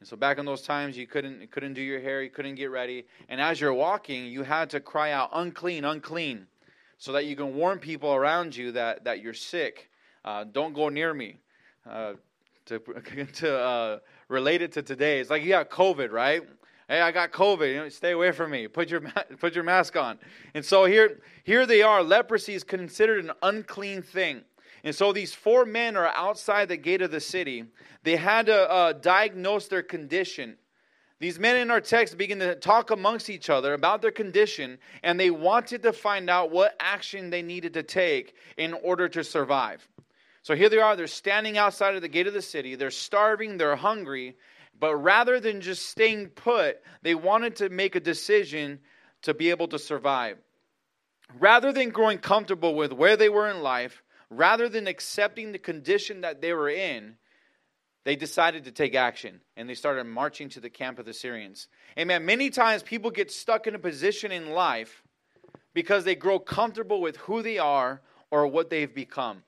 And 0.00 0.08
so 0.08 0.16
back 0.16 0.38
in 0.38 0.46
those 0.46 0.62
times, 0.62 0.96
you 0.96 1.06
couldn't 1.06 1.50
couldn't 1.50 1.74
do 1.74 1.82
your 1.82 2.00
hair. 2.00 2.22
You 2.22 2.30
couldn't 2.30 2.54
get 2.54 2.70
ready. 2.70 3.04
And 3.28 3.40
as 3.42 3.60
you're 3.60 3.74
walking, 3.74 4.24
you 4.26 4.42
had 4.42 4.70
to 4.70 4.80
cry 4.80 5.12
out, 5.12 5.28
"Unclean, 5.34 5.84
unclean," 5.84 6.46
so 6.96 7.12
that 7.12 7.26
you 7.26 7.36
can 7.36 7.54
warn 7.54 7.78
people 7.78 8.14
around 8.14 8.56
you 8.56 8.72
that 8.72 9.04
that 9.04 9.20
you're 9.20 9.34
sick. 9.34 9.90
Uh, 10.24 10.44
don't 10.44 10.72
go 10.72 10.88
near 10.88 11.12
me. 11.12 11.40
Uh, 11.88 12.14
to 12.66 12.78
to 13.34 13.58
uh, 13.58 13.98
relate 14.28 14.62
it 14.62 14.72
to 14.72 14.82
today, 14.82 15.20
it's 15.20 15.28
like 15.28 15.42
you 15.42 15.50
got 15.50 15.68
COVID, 15.68 16.10
right? 16.10 16.42
Hey, 16.90 17.00
I 17.00 17.12
got 17.12 17.30
COVID. 17.30 17.72
You 17.72 17.76
know, 17.76 17.88
stay 17.88 18.10
away 18.10 18.32
from 18.32 18.50
me. 18.50 18.66
Put 18.68 18.90
your 18.90 19.00
put 19.38 19.54
your 19.54 19.64
mask 19.64 19.96
on. 19.96 20.18
And 20.52 20.64
so 20.64 20.84
here 20.84 21.20
here 21.44 21.64
they 21.64 21.82
are. 21.82 22.02
Leprosy 22.02 22.54
is 22.54 22.64
considered 22.64 23.24
an 23.24 23.32
unclean 23.42 24.02
thing. 24.02 24.42
And 24.82 24.94
so 24.94 25.12
these 25.12 25.34
four 25.34 25.64
men 25.64 25.96
are 25.96 26.06
outside 26.16 26.68
the 26.68 26.76
gate 26.76 27.02
of 27.02 27.10
the 27.10 27.20
city. 27.20 27.64
They 28.02 28.16
had 28.16 28.46
to 28.46 28.70
uh, 28.70 28.92
diagnose 28.94 29.68
their 29.68 29.82
condition. 29.82 30.56
These 31.18 31.38
men 31.38 31.56
in 31.56 31.70
our 31.70 31.82
text 31.82 32.16
begin 32.16 32.38
to 32.38 32.54
talk 32.54 32.90
amongst 32.90 33.28
each 33.28 33.50
other 33.50 33.74
about 33.74 34.00
their 34.00 34.10
condition, 34.10 34.78
and 35.02 35.20
they 35.20 35.30
wanted 35.30 35.82
to 35.82 35.92
find 35.92 36.30
out 36.30 36.50
what 36.50 36.76
action 36.80 37.28
they 37.28 37.42
needed 37.42 37.74
to 37.74 37.82
take 37.82 38.34
in 38.56 38.72
order 38.72 39.06
to 39.10 39.22
survive. 39.22 39.86
So 40.40 40.56
here 40.56 40.70
they 40.70 40.78
are, 40.78 40.96
they're 40.96 41.06
standing 41.06 41.58
outside 41.58 41.94
of 41.94 42.00
the 42.00 42.08
gate 42.08 42.26
of 42.26 42.32
the 42.32 42.40
city. 42.40 42.74
They're 42.74 42.90
starving, 42.90 43.58
they're 43.58 43.76
hungry, 43.76 44.34
but 44.78 44.96
rather 44.96 45.40
than 45.40 45.60
just 45.60 45.88
staying 45.88 46.28
put, 46.28 46.78
they 47.02 47.14
wanted 47.14 47.56
to 47.56 47.68
make 47.68 47.94
a 47.94 48.00
decision 48.00 48.80
to 49.22 49.34
be 49.34 49.50
able 49.50 49.68
to 49.68 49.78
survive. 49.78 50.38
Rather 51.38 51.72
than 51.72 51.90
growing 51.90 52.18
comfortable 52.18 52.74
with 52.74 52.92
where 52.92 53.16
they 53.16 53.28
were 53.28 53.48
in 53.48 53.62
life, 53.62 54.02
rather 54.30 54.68
than 54.68 54.86
accepting 54.86 55.52
the 55.52 55.58
condition 55.58 56.22
that 56.22 56.40
they 56.40 56.52
were 56.52 56.70
in, 56.70 57.16
they 58.04 58.16
decided 58.16 58.64
to 58.64 58.72
take 58.72 58.94
action 58.94 59.40
and 59.56 59.68
they 59.68 59.74
started 59.74 60.04
marching 60.04 60.48
to 60.50 60.60
the 60.60 60.70
camp 60.70 60.98
of 60.98 61.04
the 61.04 61.12
Syrians. 61.12 61.68
Amen. 61.98 62.24
Many 62.24 62.50
times 62.50 62.82
people 62.82 63.10
get 63.10 63.30
stuck 63.30 63.66
in 63.66 63.74
a 63.74 63.78
position 63.78 64.32
in 64.32 64.50
life 64.50 65.02
because 65.74 66.04
they 66.04 66.14
grow 66.14 66.38
comfortable 66.38 67.00
with 67.00 67.16
who 67.18 67.42
they 67.42 67.58
are 67.58 68.00
or 68.30 68.46
what 68.46 68.70
they've 68.70 68.94
become. 68.94 69.42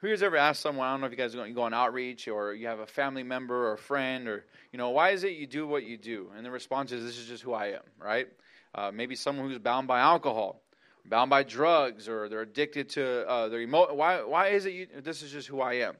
Who's 0.00 0.22
ever 0.22 0.36
asked 0.36 0.62
someone? 0.62 0.88
I 0.88 0.92
don't 0.92 1.00
know 1.02 1.06
if 1.08 1.12
you 1.12 1.18
guys 1.18 1.34
go, 1.34 1.62
on 1.62 1.74
outreach 1.74 2.26
or 2.26 2.54
you 2.54 2.66
have 2.68 2.78
a 2.78 2.86
family 2.86 3.22
member 3.22 3.68
or 3.68 3.74
a 3.74 3.78
friend 3.78 4.28
or 4.28 4.46
you 4.72 4.78
know 4.78 4.90
why 4.90 5.10
is 5.10 5.24
it 5.24 5.32
you 5.32 5.46
do 5.46 5.66
what 5.66 5.84
you 5.84 5.98
do? 5.98 6.30
And 6.34 6.44
the 6.44 6.50
response 6.50 6.90
is 6.90 7.04
this 7.04 7.18
is 7.18 7.26
just 7.26 7.42
who 7.42 7.52
I 7.52 7.66
am, 7.66 7.82
right? 7.98 8.26
Uh, 8.74 8.90
maybe 8.92 9.14
someone 9.14 9.48
who's 9.48 9.58
bound 9.58 9.86
by 9.88 10.00
alcohol, 10.00 10.62
bound 11.04 11.28
by 11.28 11.42
drugs, 11.42 12.08
or 12.08 12.30
they're 12.30 12.40
addicted 12.40 12.88
to 12.90 13.28
uh, 13.28 13.48
their 13.48 13.60
emo- 13.60 13.92
Why? 13.92 14.22
Why 14.22 14.48
is 14.48 14.64
it 14.64 14.72
you? 14.72 14.86
This 15.02 15.22
is 15.22 15.32
just 15.32 15.48
who 15.48 15.60
I 15.60 15.74
am, 15.74 15.96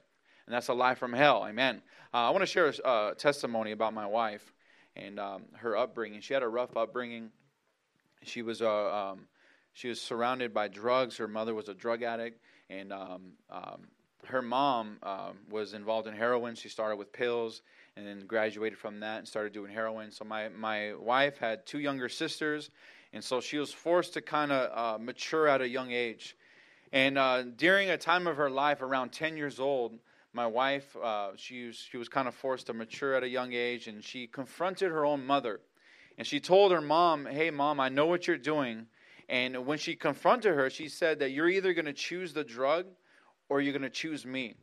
and 0.47 0.54
that's 0.54 0.69
a 0.69 0.75
lie 0.75 0.95
from 0.95 1.12
hell. 1.12 1.45
Amen. 1.47 1.83
Uh, 2.14 2.28
I 2.28 2.30
want 2.30 2.40
to 2.40 2.47
share 2.47 2.69
a 2.69 2.87
uh, 2.87 3.14
testimony 3.14 3.73
about 3.73 3.92
my 3.92 4.07
wife 4.07 4.54
and 4.97 5.19
um, 5.19 5.42
her 5.54 5.76
upbringing. 5.76 6.21
She 6.21 6.33
had 6.33 6.42
a 6.42 6.49
rough 6.49 6.76
upbringing. 6.76 7.30
She 8.23 8.40
was 8.40 8.62
uh, 8.62 8.95
um, 8.95 9.26
she 9.73 9.88
was 9.88 10.00
surrounded 10.00 10.54
by 10.54 10.69
drugs. 10.69 11.16
Her 11.16 11.28
mother 11.28 11.54
was 11.54 11.69
a 11.69 11.75
drug 11.75 12.02
addict, 12.02 12.40
and 12.71 12.93
um, 12.93 13.33
um, 13.50 13.89
her 14.27 14.43
mom 14.43 14.99
um, 15.03 15.39
was 15.50 15.75
involved 15.75 16.07
in 16.07 16.15
heroin. 16.15 16.55
She 16.55 16.69
started 16.69 16.97
with 16.97 17.12
pills 17.12 17.62
and 17.97 18.07
then 18.07 18.27
graduated 18.27 18.79
from 18.79 19.00
that 19.00 19.19
and 19.19 19.29
started 19.29 19.53
doing 19.53 19.73
heroin. 19.73 20.11
So 20.11 20.25
my 20.25 20.49
my 20.49 20.95
wife 20.95 21.39
had 21.39 21.67
two 21.67 21.81
younger 21.81 22.09
sisters, 22.09 22.71
and 23.12 23.23
so 23.23 23.41
she 23.41 23.59
was 23.59 23.73
forced 23.73 24.15
to 24.15 24.23
kind 24.23 24.53
of 24.53 24.79
uh, 24.79 24.99
mature 25.03 25.49
at 25.49 25.61
a 25.61 25.69
young 25.69 25.91
age. 25.91 26.37
And 26.93 27.19
uh, 27.19 27.43
during 27.43 27.91
a 27.91 27.97
time 27.97 28.27
of 28.27 28.37
her 28.37 28.50
life, 28.50 28.83
around 28.83 29.12
10 29.12 29.37
years 29.37 29.61
old, 29.61 29.99
my 30.33 30.47
wife 30.47 30.97
uh, 31.03 31.31
she 31.37 31.73
she 31.73 31.97
was 31.97 32.09
kind 32.09 32.29
of 32.29 32.35
forced 32.35 32.67
to 32.67 32.73
mature 32.73 33.15
at 33.15 33.25
a 33.25 33.29
young 33.29 33.53
age, 33.53 33.89
and 33.89 34.03
she 34.03 34.27
confronted 34.27 34.91
her 34.91 35.05
own 35.05 35.27
mother, 35.27 35.61
and 36.17 36.27
she 36.27 36.39
told 36.41 36.73
her 36.73 36.81
mom, 36.81 37.27
"Hey, 37.27 37.50
mom, 37.50 37.81
I 37.81 37.89
know 37.89 38.07
what 38.07 38.27
you're 38.27 38.39
doing." 38.39 38.87
And 39.31 39.65
when 39.65 39.79
she 39.79 39.95
confronted 39.95 40.55
her, 40.57 40.69
she 40.69 40.89
said 40.89 41.21
that 41.21 41.31
you're 41.31 41.49
either 41.49 41.73
going 41.73 41.85
to 41.85 41.93
choose 41.93 42.33
the 42.33 42.43
drug 42.43 42.87
or 43.49 43.61
you're 43.61 43.73
going 43.73 43.83
to 43.83 43.89
choose 43.89 44.27
me. 44.27 44.57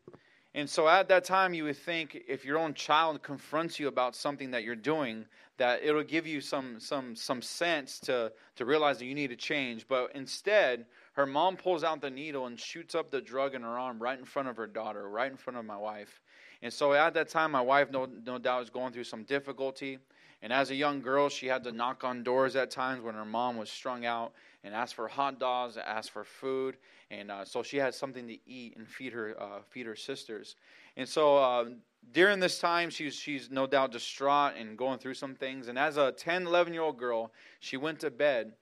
And 0.54 0.70
so 0.70 0.90
at 0.90 1.08
that 1.08 1.24
time, 1.24 1.54
you 1.54 1.64
would 1.64 1.78
think 1.78 2.22
if 2.28 2.44
your 2.44 2.58
own 2.58 2.74
child 2.74 3.24
confronts 3.24 3.80
you 3.80 3.88
about 3.88 4.14
something 4.14 4.52
that 4.52 4.64
you're 4.64 4.76
doing, 4.76 5.26
that 5.58 5.84
it'll 5.84 6.04
give 6.04 6.28
you 6.28 6.42
some 6.42 6.80
some 6.80 7.16
some 7.16 7.42
sense 7.42 8.00
to 8.02 8.32
to 8.58 8.66
realize 8.66 8.98
that 9.00 9.06
you 9.06 9.16
need 9.16 9.30
to 9.30 9.36
change. 9.38 9.88
But 9.88 10.12
instead, 10.16 10.86
her 11.14 11.26
mom 11.26 11.56
pulls 11.56 11.84
out 11.84 12.02
the 12.02 12.10
needle 12.10 12.48
and 12.48 12.60
shoots 12.60 12.94
up 12.94 13.10
the 13.10 13.22
drug 13.22 13.56
in 13.56 13.62
her 13.62 13.80
arm 13.80 14.00
right 14.00 14.20
in 14.20 14.26
front 14.26 14.50
of 14.50 14.58
her 14.58 14.68
daughter, 14.68 15.08
right 15.10 15.32
in 15.32 15.38
front 15.38 15.58
of 15.58 15.66
my 15.66 15.78
wife. 15.78 16.22
And 16.62 16.74
so 16.74 16.92
at 16.94 17.14
that 17.14 17.30
time, 17.30 17.52
my 17.52 17.62
wife, 17.62 17.90
no 17.92 18.06
no 18.26 18.38
doubt, 18.38 18.60
was 18.60 18.70
going 18.70 18.92
through 18.92 19.06
some 19.06 19.24
difficulty. 19.24 20.00
And 20.42 20.54
as 20.54 20.70
a 20.70 20.76
young 20.76 21.02
girl, 21.02 21.30
she 21.30 21.48
had 21.48 21.64
to 21.64 21.72
knock 21.72 22.04
on 22.04 22.24
doors 22.24 22.56
at 22.56 22.70
times 22.70 23.02
when 23.02 23.16
her 23.16 23.26
mom 23.26 23.58
was 23.58 23.70
strung 23.70 24.06
out 24.06 24.34
and 24.64 24.76
ask 24.76 24.96
for 24.96 25.08
hot 25.08 25.40
dogs, 25.40 25.78
ask 25.78 26.12
for 26.12 26.24
food, 26.24 26.78
and 27.10 27.32
uh, 27.32 27.44
so 27.44 27.64
she 27.64 27.78
had 27.78 27.96
something 27.96 28.28
to 28.28 28.38
eat 28.46 28.76
and 28.78 28.88
feed 28.88 29.14
her 29.14 29.36
uh, 29.42 29.62
feed 29.68 29.86
her 29.88 29.96
sisters. 29.96 30.56
And 30.96 31.08
so 31.08 31.38
uh, 31.38 31.66
during 32.12 32.40
this 32.40 32.60
time, 32.60 32.90
she's 32.92 33.16
she's 33.16 33.50
no 33.50 33.66
doubt 33.66 33.92
distraught 33.92 34.54
and 34.58 34.78
going 34.78 35.00
through 35.00 35.16
some 35.16 35.34
things. 35.34 35.70
And 35.70 35.80
as 35.80 35.98
a 35.98 36.12
10, 36.12 36.46
11 36.46 36.74
year 36.74 36.84
old 36.84 36.98
girl, 37.00 37.32
she 37.60 37.78
went 37.78 38.00
to 38.02 38.12
bed 38.12 38.54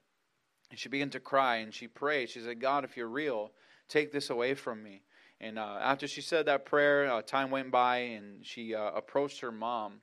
and 0.69 0.79
she 0.79 0.87
began 0.87 1.09
to 1.09 1.19
cry 1.19 1.57
and 1.57 1.73
she 1.73 1.87
prayed. 1.87 2.29
She 2.29 2.39
said, 2.39 2.61
"God, 2.61 2.85
if 2.85 2.95
you're 2.95 3.09
real, 3.09 3.51
take 3.89 4.13
this 4.13 4.29
away 4.29 4.53
from 4.53 4.81
me." 4.81 5.01
And 5.41 5.59
uh, 5.59 5.77
after 5.81 6.07
she 6.07 6.21
said 6.21 6.45
that 6.45 6.65
prayer, 6.65 7.11
uh, 7.11 7.21
time 7.21 7.51
went 7.51 7.69
by 7.69 7.97
and 7.97 8.45
she 8.45 8.73
uh, 8.73 8.91
approached 8.91 9.41
her 9.41 9.51
mom 9.51 9.99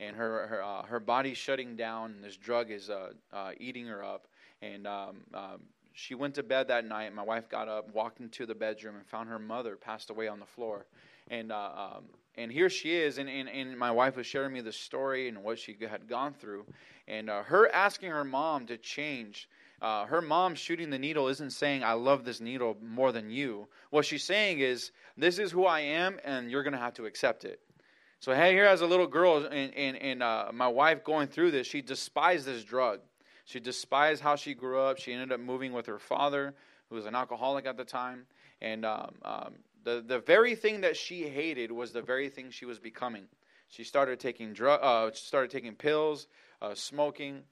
and 0.00 0.16
her 0.16 0.46
her 0.46 0.62
uh, 0.62 0.82
her 0.84 1.00
body's 1.00 1.36
shutting 1.36 1.76
down, 1.76 2.12
and 2.12 2.24
this 2.24 2.36
drug 2.36 2.70
is 2.70 2.90
uh, 2.90 3.10
uh, 3.32 3.50
eating 3.58 3.86
her 3.86 4.02
up. 4.04 4.26
And 4.62 4.86
um, 4.86 5.18
um, 5.34 5.60
she 5.92 6.14
went 6.14 6.34
to 6.36 6.42
bed 6.42 6.68
that 6.68 6.84
night. 6.84 7.14
My 7.14 7.22
wife 7.22 7.48
got 7.48 7.68
up, 7.68 7.92
walked 7.94 8.20
into 8.20 8.46
the 8.46 8.54
bedroom, 8.54 8.96
and 8.96 9.06
found 9.06 9.28
her 9.28 9.38
mother 9.38 9.76
passed 9.76 10.10
away 10.10 10.28
on 10.28 10.40
the 10.40 10.46
floor. 10.46 10.86
And 11.30 11.52
uh, 11.52 11.70
um, 11.96 12.04
and 12.36 12.52
here 12.52 12.70
she 12.70 12.94
is, 12.94 13.18
and, 13.18 13.28
and, 13.28 13.48
and 13.48 13.76
my 13.76 13.90
wife 13.90 14.16
was 14.16 14.26
sharing 14.26 14.52
me 14.52 14.60
the 14.60 14.72
story 14.72 15.28
and 15.28 15.42
what 15.42 15.58
she 15.58 15.76
had 15.90 16.08
gone 16.08 16.32
through, 16.32 16.64
and 17.08 17.28
uh, 17.28 17.42
her 17.42 17.68
asking 17.74 18.10
her 18.10 18.24
mom 18.24 18.66
to 18.66 18.76
change. 18.76 19.48
Uh, 19.80 20.04
her 20.06 20.20
mom 20.20 20.56
shooting 20.56 20.90
the 20.90 20.98
needle 20.98 21.28
isn't 21.28 21.50
saying 21.50 21.84
I 21.84 21.92
love 21.92 22.24
this 22.24 22.40
needle 22.40 22.76
more 22.82 23.12
than 23.12 23.30
you. 23.30 23.68
What 23.90 24.04
she's 24.04 24.24
saying 24.24 24.60
is 24.60 24.90
this 25.16 25.38
is 25.38 25.52
who 25.52 25.66
I 25.66 25.80
am, 25.80 26.18
and 26.24 26.50
you're 26.50 26.64
going 26.64 26.72
to 26.72 26.80
have 26.80 26.94
to 26.94 27.06
accept 27.06 27.44
it. 27.44 27.60
So 28.20 28.34
hey, 28.34 28.52
here 28.52 28.64
as 28.64 28.80
a 28.80 28.86
little 28.86 29.06
girl 29.06 29.46
and, 29.46 29.72
and, 29.74 29.96
and 29.96 30.22
uh, 30.22 30.50
my 30.52 30.66
wife 30.66 31.04
going 31.04 31.28
through 31.28 31.52
this, 31.52 31.66
she 31.66 31.82
despised 31.82 32.46
this 32.46 32.64
drug. 32.64 33.00
She 33.44 33.60
despised 33.60 34.22
how 34.22 34.36
she 34.36 34.54
grew 34.54 34.80
up. 34.80 34.98
She 34.98 35.12
ended 35.12 35.32
up 35.32 35.40
moving 35.40 35.72
with 35.72 35.86
her 35.86 35.98
father, 35.98 36.54
who 36.88 36.96
was 36.96 37.06
an 37.06 37.14
alcoholic 37.14 37.64
at 37.64 37.76
the 37.76 37.84
time. 37.84 38.26
And 38.60 38.84
um, 38.84 39.14
um, 39.24 39.54
the, 39.84 40.04
the 40.06 40.18
very 40.18 40.56
thing 40.56 40.80
that 40.80 40.96
she 40.96 41.28
hated 41.28 41.70
was 41.70 41.92
the 41.92 42.02
very 42.02 42.28
thing 42.28 42.50
she 42.50 42.64
was 42.66 42.78
becoming. 42.78 43.24
She 43.68 43.84
started 43.84 44.18
taking, 44.18 44.52
drug, 44.52 44.80
uh, 44.82 45.14
started 45.14 45.50
taking 45.50 45.74
pills, 45.74 46.26
uh, 46.60 46.74
smoking, 46.74 47.42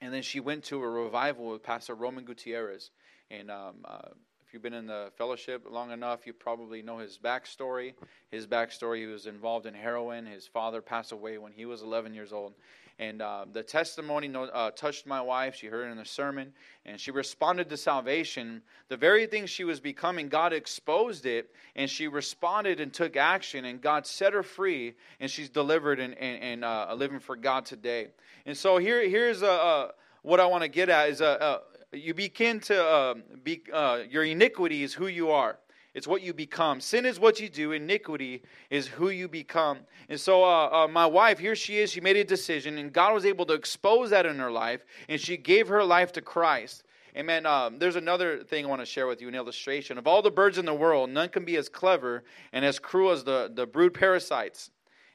and 0.00 0.14
then 0.14 0.22
she 0.22 0.40
went 0.40 0.64
to 0.64 0.82
a 0.82 0.88
revival 0.88 1.48
with 1.50 1.62
Pastor 1.62 1.94
Roman 1.94 2.24
Gutierrez. 2.24 2.90
And 3.30 3.50
um, 3.50 3.84
uh, 3.84 4.08
if 4.50 4.54
you've 4.54 4.64
been 4.64 4.74
in 4.74 4.88
the 4.88 5.12
fellowship 5.16 5.64
long 5.70 5.92
enough, 5.92 6.26
you 6.26 6.32
probably 6.32 6.82
know 6.82 6.98
his 6.98 7.16
backstory. 7.22 7.94
His 8.32 8.48
backstory, 8.48 8.98
he 8.98 9.06
was 9.06 9.26
involved 9.26 9.64
in 9.64 9.74
heroin. 9.74 10.26
His 10.26 10.44
father 10.44 10.82
passed 10.82 11.12
away 11.12 11.38
when 11.38 11.52
he 11.52 11.66
was 11.66 11.82
11 11.82 12.14
years 12.14 12.32
old. 12.32 12.54
And 12.98 13.22
uh, 13.22 13.44
the 13.52 13.62
testimony 13.62 14.28
uh, 14.34 14.72
touched 14.72 15.06
my 15.06 15.20
wife. 15.20 15.54
She 15.54 15.68
heard 15.68 15.86
it 15.86 15.92
in 15.92 15.98
the 15.98 16.04
sermon, 16.04 16.52
and 16.84 16.98
she 17.00 17.12
responded 17.12 17.68
to 17.68 17.76
salvation. 17.76 18.62
The 18.88 18.96
very 18.96 19.26
thing 19.26 19.46
she 19.46 19.62
was 19.62 19.78
becoming, 19.78 20.28
God 20.28 20.52
exposed 20.52 21.26
it, 21.26 21.54
and 21.76 21.88
she 21.88 22.08
responded 22.08 22.80
and 22.80 22.92
took 22.92 23.16
action, 23.16 23.64
and 23.64 23.80
God 23.80 24.04
set 24.04 24.32
her 24.32 24.42
free, 24.42 24.94
and 25.20 25.30
she's 25.30 25.48
delivered 25.48 26.00
and, 26.00 26.18
and, 26.18 26.42
and 26.42 26.64
uh, 26.64 26.92
living 26.96 27.20
for 27.20 27.36
God 27.36 27.66
today. 27.66 28.08
And 28.46 28.56
so 28.56 28.78
here, 28.78 29.08
here's 29.08 29.42
a, 29.42 29.46
a 29.46 29.90
what 30.22 30.40
I 30.40 30.46
want 30.46 30.64
to 30.64 30.68
get 30.68 30.88
at 30.88 31.08
is 31.08 31.20
a, 31.20 31.60
you 31.92 32.14
begin 32.14 32.60
to 32.60 32.84
uh, 32.84 33.14
be, 33.42 33.62
uh, 33.72 34.00
your 34.08 34.24
iniquity 34.24 34.82
is 34.82 34.94
who 34.94 35.06
you 35.06 35.30
are. 35.30 35.58
It's 35.92 36.06
what 36.06 36.22
you 36.22 36.32
become. 36.32 36.80
Sin 36.80 37.04
is 37.04 37.18
what 37.18 37.40
you 37.40 37.48
do. 37.48 37.72
Iniquity 37.72 38.42
is 38.70 38.86
who 38.86 39.08
you 39.10 39.26
become. 39.26 39.80
And 40.08 40.20
so, 40.20 40.44
uh, 40.44 40.84
uh, 40.84 40.88
my 40.88 41.06
wife, 41.06 41.40
here 41.40 41.56
she 41.56 41.78
is. 41.78 41.90
She 41.90 42.00
made 42.00 42.16
a 42.16 42.22
decision, 42.22 42.78
and 42.78 42.92
God 42.92 43.12
was 43.12 43.26
able 43.26 43.44
to 43.46 43.54
expose 43.54 44.10
that 44.10 44.24
in 44.24 44.38
her 44.38 44.52
life, 44.52 44.84
and 45.08 45.20
she 45.20 45.36
gave 45.36 45.66
her 45.66 45.82
life 45.82 46.12
to 46.12 46.20
Christ. 46.20 46.84
Amen. 47.16 47.44
Um, 47.44 47.80
there's 47.80 47.96
another 47.96 48.44
thing 48.44 48.64
I 48.64 48.68
want 48.68 48.82
to 48.82 48.86
share 48.86 49.08
with 49.08 49.20
you 49.20 49.26
an 49.26 49.34
illustration. 49.34 49.98
Of 49.98 50.06
all 50.06 50.22
the 50.22 50.30
birds 50.30 50.58
in 50.58 50.64
the 50.64 50.74
world, 50.74 51.10
none 51.10 51.28
can 51.28 51.44
be 51.44 51.56
as 51.56 51.68
clever 51.68 52.22
and 52.52 52.64
as 52.64 52.78
cruel 52.78 53.10
as 53.10 53.24
the, 53.24 53.50
the 53.52 53.66
brood 53.66 53.94
parasites. 53.94 54.70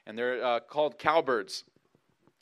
And 0.05 0.17
they're 0.17 0.44
uh, 0.44 0.60
called 0.60 1.00
cowbirds. 1.00 1.63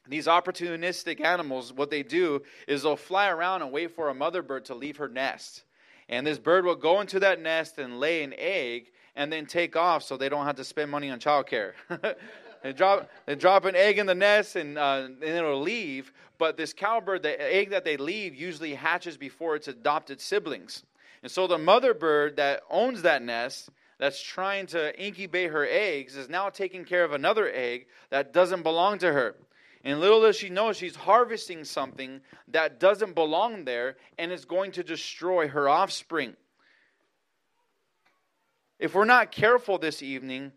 These 0.07 0.27
opportunistic 0.27 1.24
animals, 1.24 1.72
what 1.72 1.89
they 1.89 2.03
do 2.03 2.43
is 2.67 2.83
they'll 2.83 2.98
fly 2.98 3.29
around 3.29 3.62
and 3.62 3.72
wait 3.72 3.95
for 3.95 4.10
a 4.10 4.13
mother 4.13 4.41
bird 4.41 4.65
to 4.65 4.75
leave 4.75 4.98
her 4.98 5.07
nest. 5.07 5.63
And 6.10 6.27
this 6.27 6.38
bird 6.38 6.65
will 6.65 6.75
go 6.75 7.00
into 7.00 7.22
that 7.22 7.41
nest 7.41 7.77
and 7.77 8.00
lay 8.00 8.24
an 8.24 8.33
egg 8.38 8.91
and 9.15 9.31
then 9.31 9.45
take 9.45 9.75
off 9.75 10.03
so 10.03 10.17
they 10.17 10.29
don't 10.29 10.45
have 10.45 10.57
to 10.57 10.63
spend 10.65 10.91
money 10.91 11.10
on 11.10 11.19
childcare. 11.19 11.72
they, 12.63 12.74
drop, 12.74 13.10
they 13.25 13.36
drop 13.36 13.63
an 13.63 13.75
egg 13.75 13.98
in 13.98 14.05
the 14.05 14.15
nest 14.15 14.57
and, 14.57 14.77
uh, 14.77 15.07
and 15.07 15.24
it'll 15.24 15.62
leave. 15.62 16.12
But 16.38 16.57
this 16.57 16.74
cowbird, 16.74 17.24
the 17.24 17.41
egg 17.41 17.69
that 17.69 17.86
they 17.86 17.95
leave 17.95 18.36
usually 18.36 18.74
hatches 18.74 19.17
before 19.17 19.55
its 19.55 19.69
adopted 19.69 20.19
siblings. 20.19 20.83
And 21.22 21.31
so 21.31 21.48
the 21.48 21.57
mother 21.57 21.93
bird 21.93 22.36
that 22.36 22.63
owns 22.69 23.03
that 23.03 23.22
nest, 23.22 23.69
that's 23.98 24.22
trying 24.22 24.65
to 24.67 25.01
incubate 25.01 25.51
her 25.51 25.65
eggs, 25.65 26.17
is 26.17 26.27
now 26.27 26.50
taking 26.50 26.83
care 26.83 27.05
of 27.05 27.13
another 27.13 27.50
egg 27.50 27.88
that 28.10 28.33
doesn't 28.33 28.63
belong 28.63 28.98
to 28.98 29.13
her. 29.13 29.36
And 29.84 30.00
little 30.00 30.22
does 30.22 30.38
she 30.38 30.50
know, 30.50 30.72
she's 30.72 30.96
harvesting 30.96 31.66
something 31.66 32.22
that 32.48 32.80
doesn't 32.80 33.16
belong 33.16 33.66
there 33.66 33.98
and 34.18 34.32
is 34.32 34.46
going 34.46 34.72
to 34.74 34.84
destroy 34.84 35.50
her 35.50 35.68
offspring. 35.68 36.36
If 38.80 38.96
we're 38.96 39.06
not 39.06 39.32
careful 39.32 39.78
this 39.78 40.02
evening, 40.02 40.54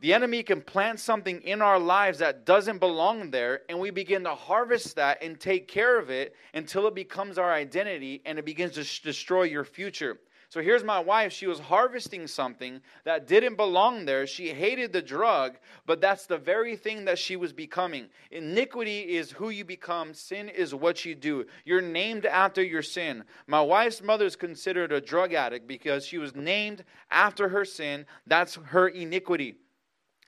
the 0.00 0.12
enemy 0.12 0.42
can 0.42 0.60
plant 0.60 1.00
something 1.00 1.40
in 1.42 1.62
our 1.62 1.78
lives 1.78 2.18
that 2.18 2.44
doesn't 2.44 2.78
belong 2.78 3.30
there, 3.30 3.62
and 3.68 3.78
we 3.78 3.90
begin 3.90 4.24
to 4.24 4.34
harvest 4.34 4.96
that 4.96 5.22
and 5.22 5.38
take 5.38 5.68
care 5.68 5.98
of 5.98 6.10
it 6.10 6.34
until 6.52 6.86
it 6.88 6.94
becomes 6.94 7.38
our 7.38 7.52
identity 7.52 8.22
and 8.26 8.38
it 8.38 8.44
begins 8.44 8.74
to 8.74 9.02
destroy 9.02 9.44
your 9.44 9.64
future. 9.64 10.18
So 10.54 10.62
here's 10.62 10.84
my 10.84 11.00
wife. 11.00 11.32
She 11.32 11.48
was 11.48 11.58
harvesting 11.58 12.28
something 12.28 12.80
that 13.02 13.26
didn't 13.26 13.56
belong 13.56 14.04
there. 14.04 14.24
She 14.24 14.50
hated 14.50 14.92
the 14.92 15.02
drug, 15.02 15.56
but 15.84 16.00
that's 16.00 16.26
the 16.26 16.38
very 16.38 16.76
thing 16.76 17.06
that 17.06 17.18
she 17.18 17.34
was 17.34 17.52
becoming. 17.52 18.06
Iniquity 18.30 19.00
is 19.00 19.32
who 19.32 19.50
you 19.50 19.64
become, 19.64 20.14
sin 20.14 20.48
is 20.48 20.72
what 20.72 21.04
you 21.04 21.16
do. 21.16 21.46
You're 21.64 21.82
named 21.82 22.24
after 22.24 22.62
your 22.62 22.82
sin. 22.82 23.24
My 23.48 23.62
wife's 23.62 24.00
mother 24.00 24.26
is 24.26 24.36
considered 24.36 24.92
a 24.92 25.00
drug 25.00 25.34
addict 25.34 25.66
because 25.66 26.06
she 26.06 26.18
was 26.18 26.36
named 26.36 26.84
after 27.10 27.48
her 27.48 27.64
sin. 27.64 28.06
That's 28.24 28.54
her 28.54 28.86
iniquity. 28.86 29.56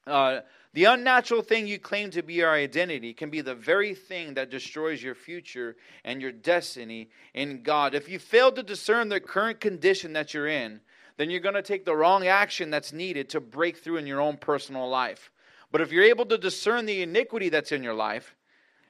Uh, 0.09 0.41
the 0.77 0.85
unnatural 0.85 1.41
thing 1.41 1.67
you 1.67 1.79
claim 1.79 2.11
to 2.11 2.23
be 2.23 2.35
your 2.35 2.51
identity 2.51 3.15
can 3.15 3.31
be 3.31 3.41
the 3.41 3.55
very 3.55 3.95
thing 3.95 4.35
that 4.35 4.51
destroys 4.51 5.03
your 5.03 5.15
future 5.15 5.75
and 6.05 6.21
your 6.21 6.33
destiny 6.33 7.09
in 7.33 7.63
God. 7.63 7.95
If 7.95 8.11
you 8.11 8.19
fail 8.19 8.53
to 8.53 8.63
discern 8.63 9.09
the 9.09 9.19
current 9.19 9.59
condition 9.59 10.13
that 10.13 10.35
you're 10.35 10.49
in, 10.49 10.83
then 11.17 11.31
you're 11.31 11.41
going 11.41 11.55
to 11.55 11.63
take 11.63 11.87
the 11.87 11.97
wrong 11.97 12.27
action 12.27 12.69
that's 12.69 12.93
needed 12.93 13.31
to 13.31 13.41
break 13.41 13.79
through 13.79 13.97
in 13.97 14.07
your 14.07 14.21
own 14.21 14.37
personal 14.37 14.87
life. 14.87 15.31
But 15.73 15.81
if 15.81 15.93
you're 15.93 16.05
able 16.05 16.27
to 16.27 16.37
discern 16.37 16.85
the 16.85 17.01
iniquity 17.01 17.49
that's 17.49 17.73
in 17.73 17.83
your 17.83 17.95
life, 17.95 18.37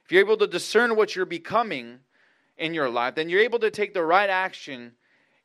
if 0.05 0.11
you're 0.11 0.25
able 0.25 0.39
to 0.39 0.49
discern 0.49 0.97
what 0.97 1.15
you're 1.15 1.25
becoming 1.25 2.01
in 2.59 2.75
your 2.75 2.91
life, 2.91 3.15
then 3.15 3.29
you're 3.29 3.43
able 3.43 3.61
to 3.61 3.71
take 3.71 3.95
the 3.95 4.03
right 4.03 4.29
action 4.29 4.95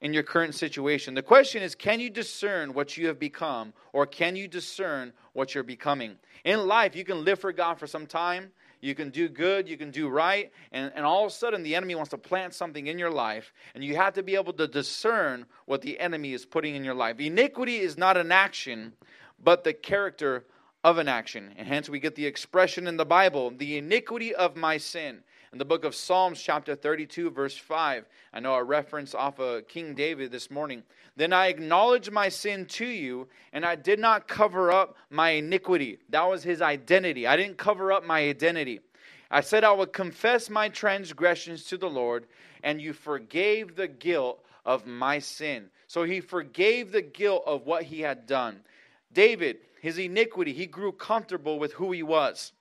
in 0.02 0.14
your 0.14 0.24
current 0.24 0.56
situation. 0.56 1.14
The 1.14 1.22
question 1.22 1.62
is 1.64 1.76
can 1.76 2.00
you 2.00 2.10
discern 2.10 2.74
what 2.74 2.98
you 2.98 3.08
have 3.08 3.20
become, 3.20 3.74
or 3.94 4.06
can 4.06 4.36
you 4.36 4.48
discern 4.48 5.14
what 5.34 5.54
you're 5.54 5.64
becoming? 5.64 6.18
In 6.44 6.68
life, 6.68 6.96
you 6.96 7.04
can 7.04 7.24
live 7.24 7.40
for 7.40 7.52
God 7.52 7.80
for 7.80 7.88
some 7.88 8.08
time. 8.08 8.52
You 8.82 8.96
can 8.96 9.12
do 9.12 9.30
good, 9.30 9.70
you 9.70 9.78
can 9.78 9.92
do 9.92 10.10
right, 10.10 10.52
and, 10.72 10.92
and 10.96 11.06
all 11.06 11.24
of 11.24 11.32
a 11.32 11.36
sudden 11.36 11.62
the 11.62 11.76
enemy 11.76 11.94
wants 11.94 12.10
to 12.10 12.18
plant 12.18 12.56
something 12.56 12.88
in 12.88 12.98
your 12.98 13.12
life, 13.12 13.54
and 13.76 13.84
you 13.84 13.96
have 13.96 14.16
to 14.16 14.24
be 14.24 14.34
able 14.34 14.54
to 14.54 14.68
discern 14.68 15.46
what 15.66 15.84
the 15.84 16.00
enemy 16.00 16.34
is 16.34 16.48
putting 16.48 16.74
in 16.74 16.84
your 16.84 16.96
life. 16.96 17.20
Iniquity 17.20 17.78
is 17.78 17.96
not 17.96 18.18
an 18.18 18.32
action, 18.32 18.94
but 19.44 19.64
the 19.64 19.74
character 19.74 20.46
of 20.84 20.98
an 20.98 21.08
action. 21.08 21.54
And 21.58 21.68
hence 21.68 21.90
we 21.90 22.00
get 22.00 22.16
the 22.16 22.26
expression 22.26 22.88
in 22.88 22.98
the 22.98 23.06
Bible, 23.06 23.52
the 23.56 23.78
iniquity 23.78 24.34
of 24.34 24.56
my 24.56 24.78
sin. 24.78 25.20
In 25.54 25.58
the 25.58 25.66
book 25.66 25.84
of 25.84 25.94
Psalms, 25.94 26.42
chapter 26.42 26.76
32, 26.76 27.30
verse 27.30 27.58
5, 27.58 28.06
I 28.34 28.40
know 28.40 28.54
a 28.54 28.64
reference 28.64 29.14
off 29.14 29.38
of 29.38 29.68
King 29.68 29.94
David 29.94 30.32
this 30.32 30.50
morning. 30.50 30.82
Then 31.18 31.34
I 31.34 31.48
acknowledged 31.48 32.10
my 32.10 32.30
sin 32.30 32.66
to 32.68 32.86
you, 32.86 33.28
and 33.52 33.66
I 33.66 33.76
did 33.76 34.00
not 34.00 34.30
cover 34.30 34.72
up 34.72 34.96
my 35.10 35.32
iniquity. 35.32 35.98
That 36.08 36.24
was 36.24 36.42
his 36.42 36.62
identity. 36.62 37.28
I 37.28 37.36
didn't 37.36 37.58
cover 37.58 37.92
up 37.92 38.06
my 38.06 38.22
identity. 38.30 38.80
I 39.30 39.42
said 39.42 39.66
I 39.66 39.74
would 39.74 39.92
confess 39.92 40.50
my 40.50 40.70
transgressions 40.70 41.66
to 41.66 41.78
the 41.78 41.90
Lord, 41.90 42.28
and 42.64 42.82
you 42.82 42.94
forgave 42.94 43.76
the 43.76 43.90
guilt 43.90 44.42
of 44.66 44.88
my 44.88 45.20
sin. 45.20 45.70
So 45.88 46.04
he 46.04 46.22
forgave 46.22 46.94
the 46.94 47.02
guilt 47.02 47.44
of 47.46 47.66
what 47.66 47.84
he 47.84 48.00
had 48.00 48.26
done. 48.26 48.62
David, 49.12 49.58
his 49.82 49.98
iniquity, 49.98 50.54
he 50.54 50.66
grew 50.66 50.94
comfortable 50.94 51.60
with 51.60 51.74
who 51.74 51.92
he 51.92 52.04
was. 52.04 52.54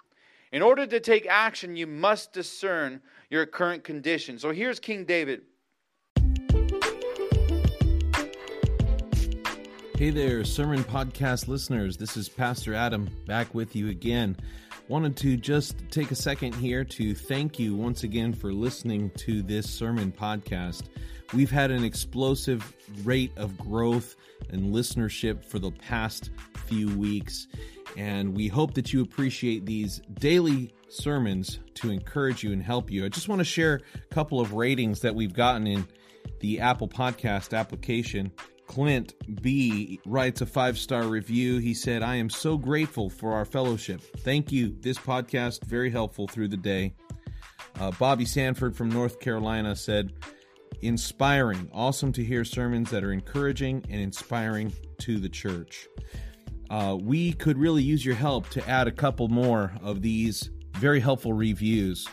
In 0.53 0.63
order 0.63 0.85
to 0.85 0.99
take 0.99 1.29
action, 1.29 1.77
you 1.77 1.87
must 1.87 2.33
discern 2.33 3.03
your 3.31 3.47
current 3.47 3.85
condition. 3.85 4.37
So 4.37 4.51
here's 4.51 4.81
King 4.81 5.05
David. 5.05 5.43
Hey 9.97 10.11
there, 10.11 10.43
sermon 10.45 10.83
podcast 10.83 11.47
listeners. 11.47 11.99
This 11.99 12.17
is 12.17 12.29
Pastor 12.29 12.75
Adam 12.75 13.09
back 13.27 13.55
with 13.55 13.77
you 13.77 13.91
again. 13.91 14.37
Wanted 14.89 15.17
to 15.19 15.37
just 15.37 15.77
take 15.91 16.11
a 16.11 16.17
second 16.17 16.57
here 16.57 16.83
to 16.83 17.15
thank 17.15 17.61
you 17.61 17.77
once 17.77 18.03
again 18.03 18.33
for 18.33 18.53
listening 18.53 19.11
to 19.19 19.43
this 19.43 19.71
sermon 19.71 20.11
podcast. 20.11 20.89
We've 21.33 21.51
had 21.51 21.71
an 21.71 21.85
explosive 21.85 22.75
rate 23.05 23.31
of 23.37 23.57
growth 23.57 24.17
and 24.49 24.75
listenership 24.75 25.45
for 25.45 25.61
the 25.61 25.71
past 25.71 26.31
few 26.67 26.89
weeks, 26.97 27.47
and 27.97 28.37
we 28.37 28.49
hope 28.49 28.75
that 28.75 28.93
you 28.93 29.03
appreciate 29.03 29.67
these 29.67 30.01
daily 30.15 30.73
sermons 30.89 31.61
to 31.75 31.91
encourage 31.91 32.43
you 32.43 32.53
and 32.53 32.63
help 32.63 32.91
you. 32.91 33.05
I 33.05 33.09
just 33.09 33.29
want 33.29 33.41
to 33.41 33.45
share 33.45 33.81
a 33.95 34.15
couple 34.15 34.41
of 34.41 34.53
ratings 34.53 35.01
that 35.01 35.15
we've 35.15 35.33
gotten 35.33 35.67
in 35.67 35.87
the 36.41 36.61
Apple 36.61 36.89
Podcast 36.89 37.57
application. 37.57 38.33
Clint 38.67 39.15
B 39.43 40.01
writes 40.07 40.41
a 40.41 40.47
five 40.47 40.79
star 40.79 41.05
review. 41.05 41.59
He 41.59 41.75
said, 41.75 42.03
I 42.03 42.17
am 42.17 42.31
so 42.31 42.57
grateful 42.57 43.11
for 43.11 43.33
our 43.33 43.45
fellowship. 43.45 44.01
Thank 44.19 44.53
you. 44.53 44.77
This 44.81 44.97
podcast, 44.97 45.65
very 45.65 45.91
helpful 45.91 46.29
through 46.29 46.49
the 46.49 46.57
day. 46.57 46.95
Uh, 47.81 47.91
Bobby 47.93 48.25
Sanford 48.25 48.77
from 48.77 48.89
North 48.89 49.21
Carolina 49.21 49.75
said, 49.75 50.13
inspiring. 50.83 51.69
Awesome 51.73 52.13
to 52.13 52.25
hear 52.25 52.45
sermons 52.45 52.91
that 52.91 53.05
are 53.05 53.13
encouraging 53.13 53.85
and 53.89 54.01
inspiring 54.01 54.73
to 54.99 55.19
the 55.19 55.29
church. 55.29 55.89
Uh, 56.71 56.97
we 57.01 57.33
could 57.33 57.59
really 57.59 57.83
use 57.83 58.05
your 58.05 58.15
help 58.15 58.49
to 58.51 58.67
add 58.69 58.87
a 58.87 58.93
couple 58.93 59.27
more 59.29 59.73
of 59.83 60.01
these 60.03 60.51
very 60.77 61.01
helpful 61.01 61.33
reviews. 61.33 62.07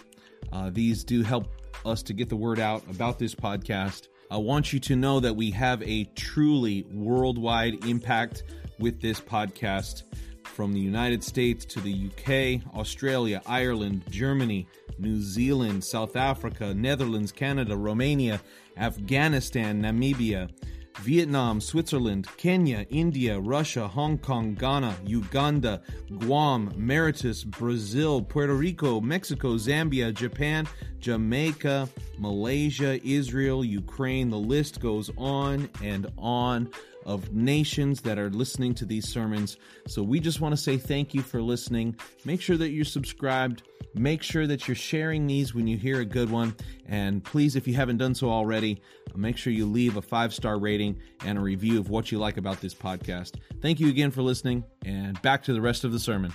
Uh, 0.52 0.72
these 0.74 1.04
do 1.04 1.22
help 1.22 1.48
us 1.86 2.02
to 2.02 2.13
get 2.13 2.28
the 2.28 2.36
word 2.36 2.60
out 2.60 2.84
about 2.89 3.20
this 3.20 3.36
podcast. 3.36 4.08
I 4.32 4.38
want 4.38 4.74
you 4.74 4.80
to 4.80 4.96
know 4.96 5.20
that 5.20 5.36
we 5.36 5.52
have 5.52 5.82
a 5.84 6.06
truly 6.15 6.86
worldwide 6.91 7.86
impact 7.86 8.43
with 8.80 9.00
this 9.00 9.20
podcast 9.22 10.04
from 10.43 10.74
the 10.74 10.80
United 10.80 11.24
States 11.24 11.63
to 11.65 11.80
the 11.80 12.10
UK, 12.10 12.76
Australia, 12.76 13.41
Ireland, 13.46 14.04
Germany, 14.10 14.67
New 14.98 15.22
Zealand, 15.22 15.84
South 15.84 16.15
Africa, 16.15 16.74
Netherlands, 16.74 17.32
Canada, 17.32 17.78
Romania, 17.78 18.41
Afghanistan, 18.76 19.84
Namibia, 19.84 20.50
Vietnam, 20.99 21.62
Switzerland, 21.62 22.27
Kenya, 22.38 22.86
India, 22.89 23.39
Russia, 23.39 23.88
Hong 23.88 24.17
Kong, 24.17 24.55
Ghana, 24.55 24.95
Uganda, 25.05 25.81
Guam, 26.19 26.71
Mauritius, 26.75 27.43
Brazil, 27.43 28.21
Puerto 28.21 28.53
Rico, 28.53 28.99
Mexico, 28.99 29.55
Zambia, 29.55 30.13
Japan, 30.13 30.67
Jamaica, 30.99 31.88
Malaysia, 32.17 32.99
Israel, 33.07 33.63
Ukraine. 33.63 34.29
The 34.29 34.38
list 34.38 34.79
goes 34.79 35.12
on 35.17 35.69
and 35.83 36.12
on 36.17 36.69
of 37.05 37.33
nations 37.33 38.01
that 38.01 38.19
are 38.19 38.29
listening 38.29 38.75
to 38.75 38.86
these 38.86 39.07
sermons. 39.07 39.57
So 39.88 40.03
we 40.03 40.19
just 40.19 40.41
want 40.41 40.53
to 40.53 40.62
say 40.62 40.77
thank 40.77 41.13
you 41.13 41.21
for 41.21 41.41
listening. 41.41 41.95
Make 42.25 42.41
sure 42.41 42.57
that 42.57 42.69
you're 42.69 42.86
subscribed. 42.86 43.63
Make 43.97 44.21
sure 44.21 44.45
that 44.45 44.67
you're 44.67 44.75
sharing 44.75 45.25
these 45.25 45.55
when 45.55 45.65
you 45.65 45.75
hear 45.75 46.01
a 46.01 46.05
good 46.05 46.29
one. 46.29 46.55
And 46.88 47.23
please, 47.23 47.55
if 47.55 47.67
you 47.67 47.73
haven't 47.73 47.97
done 47.97 48.13
so 48.13 48.29
already, 48.29 48.79
make 49.15 49.38
sure 49.38 49.51
you 49.51 49.65
leave 49.65 49.97
a 49.97 50.01
five 50.01 50.33
star 50.33 50.60
rating 50.60 50.99
and 51.25 51.38
a 51.38 51.41
review 51.41 51.79
of 51.79 51.89
what 51.89 52.12
you 52.12 52.19
like 52.19 52.38
about 52.38 52.62
this 52.62 52.75
podcast. 52.75 53.36
Thank 53.60 53.79
you 53.79 53.89
again 53.89 54.12
for 54.12 54.21
listening, 54.21 54.63
and 54.86 55.19
back 55.23 55.43
to 55.43 55.53
the 55.53 55.62
rest 55.62 55.83
of 55.83 55.91
the 55.91 55.99
sermon. 55.99 56.31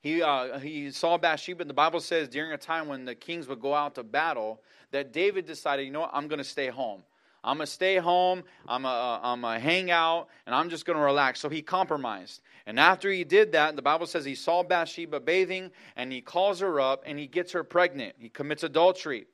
He, 0.00 0.22
uh, 0.22 0.58
he 0.58 0.90
saw 0.90 1.16
Bathsheba, 1.16 1.62
and 1.62 1.70
the 1.70 1.74
Bible 1.74 2.00
says 2.00 2.28
during 2.28 2.52
a 2.52 2.58
time 2.58 2.86
when 2.88 3.04
the 3.04 3.14
kings 3.14 3.48
would 3.48 3.60
go 3.60 3.74
out 3.74 3.96
to 3.96 4.02
battle, 4.02 4.60
that 4.92 5.12
David 5.12 5.46
decided, 5.46 5.86
you 5.86 5.92
know 5.92 6.00
what, 6.00 6.10
I'm 6.12 6.28
going 6.28 6.38
to 6.38 6.44
stay 6.44 6.68
home. 6.68 7.02
I'm 7.44 7.56
going 7.56 7.66
to 7.66 7.72
stay 7.72 7.96
home, 7.96 8.44
I'm 8.68 8.86
uh, 8.86 9.18
going 9.18 9.40
to 9.40 9.58
hang 9.58 9.90
out, 9.90 10.28
and 10.46 10.54
I'm 10.54 10.70
just 10.70 10.84
going 10.84 10.96
to 10.96 11.04
relax. 11.04 11.40
So 11.40 11.48
he 11.48 11.60
compromised. 11.60 12.40
And 12.66 12.78
after 12.78 13.10
he 13.10 13.24
did 13.24 13.52
that, 13.52 13.74
the 13.74 13.82
Bible 13.82 14.06
says 14.06 14.24
he 14.24 14.36
saw 14.36 14.62
Bathsheba 14.62 15.18
bathing, 15.20 15.70
and 15.96 16.12
he 16.12 16.20
calls 16.20 16.60
her 16.60 16.80
up, 16.80 17.02
and 17.04 17.18
he 17.18 17.26
gets 17.26 17.52
her 17.52 17.64
pregnant. 17.64 18.14
He 18.18 18.28
commits 18.28 18.62
adultery. 18.62 19.26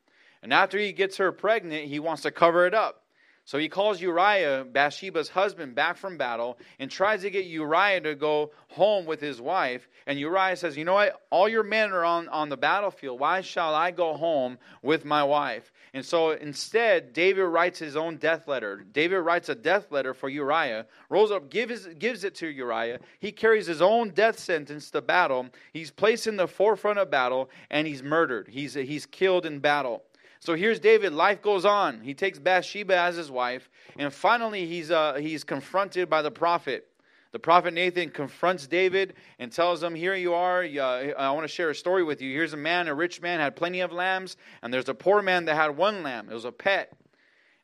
And 0.43 0.53
after 0.53 0.79
he 0.79 0.93
gets 0.93 1.17
her 1.19 1.33
pregnant, 1.33 1.85
he 1.87 1.99
wants 1.99 2.23
to 2.23 2.31
cover 2.31 2.67
it 2.67 2.75
up. 2.75 3.03
So 3.49 3.57
he 3.57 3.71
calls 3.71 3.99
Uriah, 3.99 4.67
Bathsheba's 4.71 5.31
husband, 5.31 5.75
back 5.75 5.97
from 5.97 6.19
battle 6.19 6.59
and 6.79 6.91
tries 6.91 7.23
to 7.23 7.31
get 7.31 7.47
Uriah 7.47 8.03
to 8.03 8.15
go 8.15 8.51
home 8.69 9.07
with 9.07 9.23
his 9.23 9.41
wife. 9.41 9.89
And 10.07 10.21
Uriah 10.21 10.55
says, 10.55 10.77
You 10.77 10.85
know 10.85 10.93
what? 10.93 11.23
All 11.31 11.49
your 11.49 11.63
men 11.63 11.93
are 11.93 12.05
on, 12.05 12.29
on 12.29 12.51
the 12.51 12.59
battlefield. 12.59 13.19
Why 13.19 13.41
shall 13.41 13.75
I 13.75 13.91
go 13.91 14.13
home 14.13 14.59
with 14.83 15.07
my 15.07 15.25
wife? 15.25 15.73
And 15.95 16.05
so 16.05 16.33
instead, 16.33 17.15
David 17.15 17.45
writes 17.45 17.79
his 17.79 17.97
own 17.97 18.19
death 18.19 18.47
letter. 18.49 18.85
David 18.93 19.21
writes 19.21 19.49
a 19.49 19.55
death 19.55 19.91
letter 19.91 20.13
for 20.13 20.29
Uriah, 20.29 20.85
rolls 21.09 21.31
up, 21.31 21.49
gives, 21.49 21.87
gives 21.99 22.25
it 22.25 22.35
to 22.35 22.49
Uriah. 22.49 23.01
He 23.19 23.33
carries 23.33 23.67
his 23.67 23.81
own 23.81 24.11
death 24.11 24.39
sentence 24.39 24.91
to 24.91 25.01
battle. 25.01 25.49
He's 25.73 25.91
placed 25.91 26.27
in 26.27 26.37
the 26.37 26.49
forefront 26.49 26.99
of 26.99 27.11
battle, 27.11 27.49
and 27.71 27.87
he's 27.87 28.03
murdered. 28.03 28.49
He's, 28.49 28.75
he's 28.75 29.07
killed 29.07 29.47
in 29.47 29.61
battle. 29.61 30.03
So 30.41 30.55
here's 30.55 30.81
David. 30.81 31.13
Life 31.13 31.43
goes 31.43 31.65
on. 31.65 32.01
He 32.03 32.15
takes 32.15 32.39
Bathsheba 32.39 32.97
as 32.97 33.17
his 33.17 33.31
wife, 33.31 33.69
and 33.99 34.13
finally 34.13 34.67
he's 34.67 34.91
uh, 34.91 35.15
he's 35.15 35.45
confronted 35.45 36.09
by 36.09 36.23
the 36.23 36.31
prophet. 36.31 36.87
The 37.31 37.39
prophet 37.39 37.75
Nathan 37.75 38.11
confronts 38.11 38.67
David 38.67 39.15
and 39.39 39.53
tells 39.53 39.83
him, 39.83 39.95
"Here 39.95 40.15
you 40.15 40.35
are. 40.35 40.63
Uh, 40.63 41.13
I 41.19 41.31
want 41.33 41.45
to 41.45 41.49
share 41.49 41.71
a 41.71 41.75
story 41.75 42.03
with 42.03 42.23
you. 42.23 42.33
Here's 42.33 42.55
a 42.55 42.59
man, 42.59 42.89
a 42.89 42.95
rich 42.95 43.21
man, 43.21 43.41
had 43.41 43.57
plenty 43.57 43.81
of 43.81 43.93
lambs, 43.93 44.37
and 44.63 44.73
there's 44.73 44.89
a 44.89 44.95
poor 44.95 45.23
man 45.23 45.45
that 45.47 45.57
had 45.57 45.77
one 45.77 46.03
lamb. 46.03 46.29
It 46.31 46.35
was 46.35 46.45
a 46.45 46.53
pet." 46.53 46.93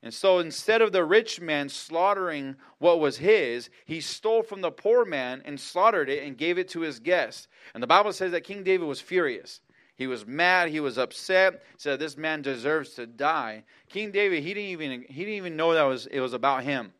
And 0.02 0.12
so 0.12 0.38
instead 0.38 0.82
of 0.82 0.92
the 0.92 1.02
rich 1.02 1.40
man 1.40 1.70
slaughtering 1.70 2.56
what 2.78 3.00
was 3.00 3.16
his, 3.16 3.70
he 3.86 4.02
stole 4.02 4.42
from 4.42 4.60
the 4.60 4.70
poor 4.70 5.06
man 5.06 5.40
and 5.46 5.58
slaughtered 5.58 6.10
it 6.10 6.22
and 6.22 6.36
gave 6.36 6.58
it 6.58 6.68
to 6.68 6.80
his 6.80 6.98
guest. 6.98 7.48
And 7.72 7.82
the 7.82 7.86
Bible 7.86 8.12
says 8.12 8.32
that 8.32 8.44
King 8.44 8.64
David 8.64 8.86
was 8.86 9.00
furious. 9.00 9.62
He 9.96 10.06
was 10.06 10.26
mad. 10.26 10.70
He 10.70 10.80
was 10.80 10.98
upset. 10.98 11.62
Said 11.76 12.00
this 12.00 12.16
man 12.16 12.42
deserves 12.42 12.90
to 12.94 13.06
die. 13.06 13.64
King 13.88 14.10
David, 14.10 14.42
he 14.42 14.54
didn't 14.54 14.70
even 14.70 15.04
he 15.08 15.20
didn't 15.20 15.34
even 15.34 15.56
know 15.56 15.74
that 15.74 15.82
was 15.82 16.06
it 16.06 16.20
was 16.20 16.32
about 16.32 16.64
him. 16.64 16.92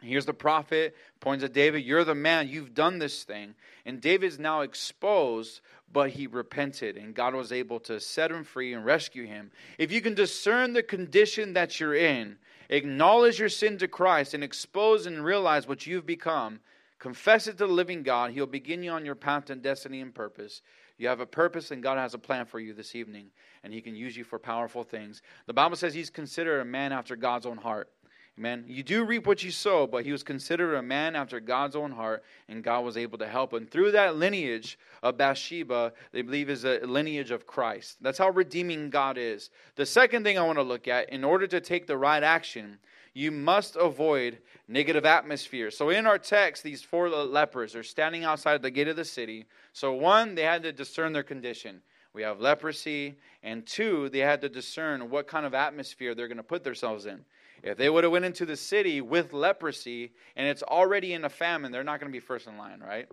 Here's 0.00 0.26
the 0.26 0.34
prophet 0.34 0.94
points 1.20 1.42
at 1.42 1.52
David. 1.52 1.84
You're 1.84 2.04
the 2.04 2.14
man. 2.14 2.48
You've 2.48 2.74
done 2.74 2.98
this 2.98 3.24
thing, 3.24 3.54
and 3.84 4.00
David's 4.00 4.38
now 4.38 4.60
exposed. 4.60 5.60
But 5.90 6.10
he 6.10 6.26
repented, 6.26 6.98
and 6.98 7.14
God 7.14 7.34
was 7.34 7.50
able 7.50 7.80
to 7.80 7.98
set 7.98 8.30
him 8.30 8.44
free 8.44 8.74
and 8.74 8.84
rescue 8.84 9.24
him. 9.24 9.50
If 9.78 9.90
you 9.90 10.02
can 10.02 10.14
discern 10.14 10.74
the 10.74 10.82
condition 10.82 11.54
that 11.54 11.80
you're 11.80 11.94
in, 11.94 12.36
acknowledge 12.68 13.38
your 13.38 13.48
sin 13.48 13.78
to 13.78 13.88
Christ, 13.88 14.34
and 14.34 14.44
expose 14.44 15.06
and 15.06 15.24
realize 15.24 15.66
what 15.66 15.86
you've 15.86 16.04
become, 16.04 16.60
confess 16.98 17.46
it 17.46 17.52
to 17.52 17.66
the 17.66 17.72
living 17.72 18.02
God, 18.02 18.32
He'll 18.32 18.44
begin 18.44 18.82
you 18.82 18.90
on 18.90 19.06
your 19.06 19.14
path 19.14 19.46
to 19.46 19.56
destiny 19.56 20.02
and 20.02 20.14
purpose 20.14 20.60
You 20.98 21.08
have 21.08 21.20
a 21.20 21.26
purpose, 21.26 21.70
and 21.70 21.82
God 21.82 21.96
has 21.96 22.14
a 22.14 22.18
plan 22.18 22.44
for 22.44 22.60
you 22.60 22.74
this 22.74 22.94
evening, 22.94 23.26
and 23.62 23.72
He 23.72 23.80
can 23.80 23.94
use 23.94 24.16
you 24.16 24.24
for 24.24 24.38
powerful 24.38 24.84
things. 24.84 25.22
The 25.46 25.54
Bible 25.54 25.76
says 25.76 25.94
He's 25.94 26.10
considered 26.10 26.60
a 26.60 26.64
man 26.64 26.92
after 26.92 27.16
God's 27.16 27.46
own 27.46 27.56
heart. 27.56 27.90
Amen. 28.38 28.64
You 28.68 28.84
do 28.84 29.04
reap 29.04 29.26
what 29.26 29.42
you 29.42 29.50
sow, 29.50 29.84
but 29.88 30.04
he 30.04 30.12
was 30.12 30.22
considered 30.22 30.76
a 30.76 30.82
man 30.82 31.16
after 31.16 31.40
God's 31.40 31.74
own 31.74 31.90
heart, 31.90 32.22
and 32.48 32.62
God 32.62 32.84
was 32.84 32.96
able 32.96 33.18
to 33.18 33.26
help 33.26 33.52
him. 33.52 33.66
Through 33.66 33.90
that 33.92 34.14
lineage 34.14 34.78
of 35.02 35.16
Bathsheba, 35.16 35.92
they 36.12 36.22
believe 36.22 36.48
is 36.48 36.64
a 36.64 36.78
lineage 36.86 37.32
of 37.32 37.48
Christ. 37.48 37.96
That's 38.00 38.18
how 38.18 38.30
redeeming 38.30 38.90
God 38.90 39.18
is. 39.18 39.50
The 39.74 39.84
second 39.84 40.22
thing 40.22 40.38
I 40.38 40.46
want 40.46 40.58
to 40.58 40.62
look 40.62 40.86
at, 40.86 41.10
in 41.10 41.24
order 41.24 41.48
to 41.48 41.60
take 41.60 41.88
the 41.88 41.96
right 41.96 42.22
action, 42.22 42.78
you 43.12 43.32
must 43.32 43.74
avoid 43.74 44.38
negative 44.68 45.04
atmosphere. 45.04 45.72
So 45.72 45.88
in 45.88 46.06
our 46.06 46.18
text, 46.18 46.62
these 46.62 46.80
four 46.80 47.08
lepers 47.08 47.74
are 47.74 47.82
standing 47.82 48.22
outside 48.22 48.62
the 48.62 48.70
gate 48.70 48.86
of 48.86 48.94
the 48.94 49.04
city. 49.04 49.46
So 49.78 49.92
one, 49.92 50.34
they 50.34 50.42
had 50.42 50.64
to 50.64 50.72
discern 50.72 51.12
their 51.12 51.22
condition. 51.22 51.82
We 52.12 52.22
have 52.22 52.40
leprosy, 52.40 53.16
and 53.44 53.64
two, 53.64 54.08
they 54.08 54.18
had 54.18 54.40
to 54.40 54.48
discern 54.48 55.08
what 55.08 55.28
kind 55.28 55.46
of 55.46 55.54
atmosphere 55.54 56.16
they're 56.16 56.26
going 56.26 56.38
to 56.38 56.42
put 56.42 56.64
themselves 56.64 57.06
in. 57.06 57.24
If 57.62 57.78
they 57.78 57.88
would 57.88 58.02
have 58.02 58.12
went 58.12 58.24
into 58.24 58.44
the 58.44 58.56
city 58.56 59.00
with 59.00 59.32
leprosy 59.32 60.14
and 60.34 60.48
it's 60.48 60.64
already 60.64 61.12
in 61.12 61.24
a 61.24 61.28
famine, 61.28 61.70
they're 61.70 61.84
not 61.84 62.00
going 62.00 62.10
to 62.10 62.16
be 62.16 62.18
first 62.18 62.48
in 62.48 62.58
line, 62.58 62.80
right? 62.80 63.06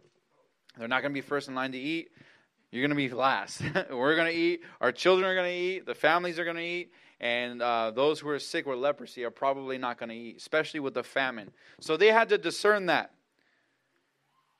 They're 0.76 0.88
not 0.88 1.02
going 1.02 1.12
to 1.12 1.14
be 1.14 1.22
first 1.22 1.50
in 1.50 1.54
line 1.54 1.72
to 1.74 1.78
eat. 1.78 2.10
You're 2.72 2.82
going 2.82 2.90
to 2.90 2.96
be 2.96 3.10
last. 3.10 3.62
We're 3.92 4.16
going 4.16 4.34
to 4.34 4.38
eat. 4.38 4.62
Our 4.82 4.92
children 4.92 5.30
are 5.30 5.36
going 5.36 5.52
to 5.52 5.56
eat. 5.56 5.86
The 5.86 5.94
families 5.94 6.40
are 6.40 6.46
going 6.46 6.58
to 6.58 6.64
eat. 6.64 6.92
And 7.20 7.62
uh, 7.62 7.92
those 7.92 8.20
who 8.20 8.30
are 8.30 8.40
sick 8.40 8.66
with 8.66 8.80
leprosy 8.80 9.24
are 9.24 9.30
probably 9.30 9.78
not 9.78 10.00
going 10.00 10.10
to 10.10 10.16
eat, 10.16 10.38
especially 10.38 10.80
with 10.80 10.96
the 10.96 11.04
famine. 11.04 11.52
So 11.80 11.96
they 11.96 12.08
had 12.08 12.30
to 12.30 12.40
discern 12.40 12.88
that. 12.88 13.12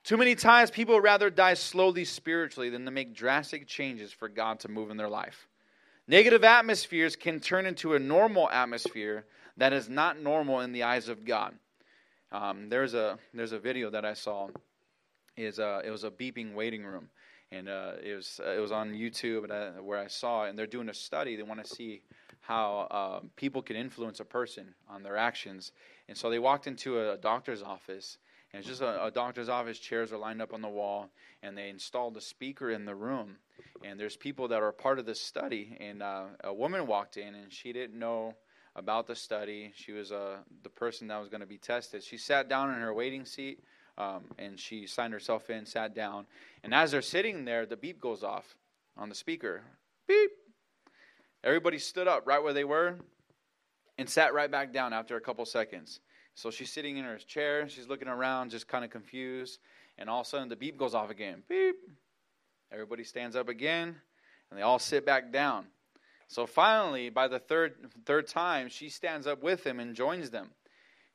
Too 0.06 0.16
many 0.16 0.36
times, 0.36 0.70
people 0.70 1.00
rather 1.00 1.30
die 1.30 1.54
slowly 1.54 2.04
spiritually 2.04 2.70
than 2.70 2.84
to 2.84 2.92
make 2.92 3.12
drastic 3.12 3.66
changes 3.66 4.12
for 4.12 4.28
God 4.28 4.60
to 4.60 4.68
move 4.68 4.92
in 4.92 4.96
their 4.96 5.08
life. 5.08 5.48
Negative 6.06 6.44
atmospheres 6.44 7.16
can 7.16 7.40
turn 7.40 7.66
into 7.66 7.94
a 7.94 7.98
normal 7.98 8.48
atmosphere 8.48 9.24
that 9.56 9.72
is 9.72 9.88
not 9.88 10.20
normal 10.22 10.60
in 10.60 10.70
the 10.70 10.84
eyes 10.84 11.08
of 11.08 11.24
God. 11.24 11.56
Um, 12.30 12.68
there's 12.68 12.94
a 12.94 13.18
there's 13.34 13.50
a 13.50 13.58
video 13.58 13.90
that 13.90 14.04
I 14.04 14.14
saw. 14.14 14.46
Is 15.36 15.58
uh, 15.58 15.82
it 15.84 15.90
was 15.90 16.04
a 16.04 16.10
beeping 16.12 16.54
waiting 16.54 16.84
room, 16.84 17.08
and 17.50 17.68
uh, 17.68 17.94
it 18.00 18.14
was 18.14 18.40
uh, 18.46 18.52
it 18.52 18.60
was 18.60 18.70
on 18.70 18.92
YouTube 18.92 19.82
where 19.82 19.98
I 19.98 20.06
saw 20.06 20.44
it. 20.44 20.50
And 20.50 20.58
they're 20.58 20.68
doing 20.68 20.88
a 20.88 20.94
study. 20.94 21.34
They 21.34 21.42
want 21.42 21.64
to 21.64 21.74
see 21.74 22.02
how 22.42 22.86
uh, 22.92 23.26
people 23.34 23.60
can 23.60 23.74
influence 23.74 24.20
a 24.20 24.24
person 24.24 24.72
on 24.88 25.02
their 25.02 25.16
actions. 25.16 25.72
And 26.08 26.16
so 26.16 26.30
they 26.30 26.38
walked 26.38 26.68
into 26.68 27.10
a 27.10 27.16
doctor's 27.16 27.60
office, 27.60 28.18
and 28.52 28.60
it's 28.60 28.68
just 28.68 28.82
a, 28.82 29.06
a, 29.06 29.10
doctor's 29.10 29.48
office. 29.48 29.78
Chairs 29.78 30.12
are 30.12 30.18
lined 30.18 30.40
up 30.40 30.54
on 30.54 30.62
the 30.62 30.68
wall, 30.68 31.10
and 31.42 31.56
they 31.56 31.68
installed 31.68 32.16
a 32.16 32.20
speaker 32.20 32.70
in 32.70 32.84
the 32.84 32.94
room. 32.94 33.36
And 33.84 33.98
there's 33.98 34.16
people 34.16 34.48
that 34.48 34.62
are 34.62 34.72
part 34.72 34.98
of 34.98 35.06
this 35.06 35.20
study. 35.20 35.76
And 35.80 36.02
uh, 36.02 36.24
a 36.44 36.54
woman 36.54 36.86
walked 36.86 37.16
in, 37.16 37.34
and 37.34 37.52
she 37.52 37.72
didn't 37.72 37.98
know 37.98 38.34
about 38.76 39.06
the 39.06 39.16
study. 39.16 39.72
She 39.74 39.92
was 39.92 40.12
uh, 40.12 40.36
the 40.62 40.68
person 40.68 41.08
that 41.08 41.18
was 41.18 41.28
going 41.28 41.40
to 41.40 41.46
be 41.46 41.58
tested. 41.58 42.04
She 42.04 42.18
sat 42.18 42.48
down 42.48 42.72
in 42.72 42.80
her 42.80 42.94
waiting 42.94 43.24
seat 43.24 43.60
um, 43.98 44.24
and 44.38 44.60
she 44.60 44.86
signed 44.86 45.12
herself 45.12 45.48
in, 45.50 45.64
sat 45.64 45.94
down. 45.94 46.26
And 46.62 46.74
as 46.74 46.90
they're 46.90 47.02
sitting 47.02 47.44
there, 47.44 47.66
the 47.66 47.76
beep 47.76 48.00
goes 48.00 48.22
off 48.22 48.56
on 48.96 49.08
the 49.08 49.14
speaker. 49.14 49.62
Beep. 50.06 50.30
Everybody 51.42 51.78
stood 51.78 52.06
up 52.06 52.26
right 52.26 52.42
where 52.42 52.52
they 52.52 52.64
were 52.64 52.98
and 53.98 54.08
sat 54.08 54.34
right 54.34 54.50
back 54.50 54.72
down 54.72 54.92
after 54.92 55.16
a 55.16 55.20
couple 55.20 55.44
seconds. 55.46 56.00
So 56.36 56.50
she's 56.50 56.70
sitting 56.70 56.98
in 56.98 57.04
her 57.04 57.16
chair. 57.16 57.66
She's 57.66 57.88
looking 57.88 58.08
around, 58.08 58.50
just 58.50 58.68
kind 58.68 58.84
of 58.84 58.90
confused. 58.90 59.58
And 59.96 60.10
all 60.10 60.20
of 60.20 60.26
a 60.26 60.28
sudden, 60.28 60.50
the 60.50 60.56
beep 60.56 60.78
goes 60.78 60.94
off 60.94 61.10
again. 61.10 61.42
Beep. 61.48 61.76
Everybody 62.70 63.04
stands 63.04 63.34
up 63.34 63.48
again, 63.48 63.96
and 64.50 64.58
they 64.58 64.62
all 64.62 64.78
sit 64.78 65.06
back 65.06 65.32
down. 65.32 65.64
So 66.28 66.46
finally, 66.46 67.08
by 67.08 67.26
the 67.28 67.38
third 67.38 67.76
third 68.04 68.26
time, 68.26 68.68
she 68.68 68.90
stands 68.90 69.26
up 69.26 69.42
with 69.42 69.64
him 69.64 69.80
and 69.80 69.94
joins 69.94 70.28
them. 70.30 70.50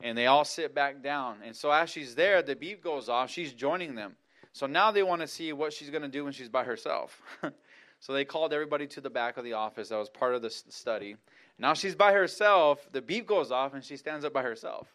And 0.01 0.17
they 0.17 0.25
all 0.25 0.43
sit 0.43 0.73
back 0.73 1.03
down. 1.03 1.37
And 1.45 1.55
so 1.55 1.69
as 1.69 1.91
she's 1.91 2.15
there, 2.15 2.41
the 2.41 2.55
beep 2.55 2.83
goes 2.83 3.07
off. 3.07 3.29
She's 3.29 3.53
joining 3.53 3.93
them. 3.93 4.15
So 4.53 4.65
now 4.65 4.89
they 4.89 5.03
want 5.03 5.21
to 5.21 5.27
see 5.27 5.53
what 5.53 5.71
she's 5.71 5.91
going 5.91 6.01
to 6.01 6.07
do 6.07 6.23
when 6.23 6.33
she's 6.33 6.49
by 6.49 6.63
herself. 6.63 7.21
so 7.99 8.13
they 8.13 8.25
called 8.25 8.53
everybody 8.53 8.87
to 8.87 9.01
the 9.01 9.11
back 9.11 9.37
of 9.37 9.43
the 9.43 9.53
office. 9.53 9.89
That 9.89 9.97
was 9.97 10.09
part 10.09 10.33
of 10.33 10.41
the 10.41 10.49
study. 10.49 11.17
Now 11.59 11.75
she's 11.75 11.93
by 11.93 12.11
herself. 12.13 12.87
The 12.91 13.01
beep 13.03 13.27
goes 13.27 13.51
off, 13.51 13.75
and 13.75 13.83
she 13.83 13.97
stands 13.97 14.25
up 14.25 14.33
by 14.33 14.41
herself. 14.41 14.91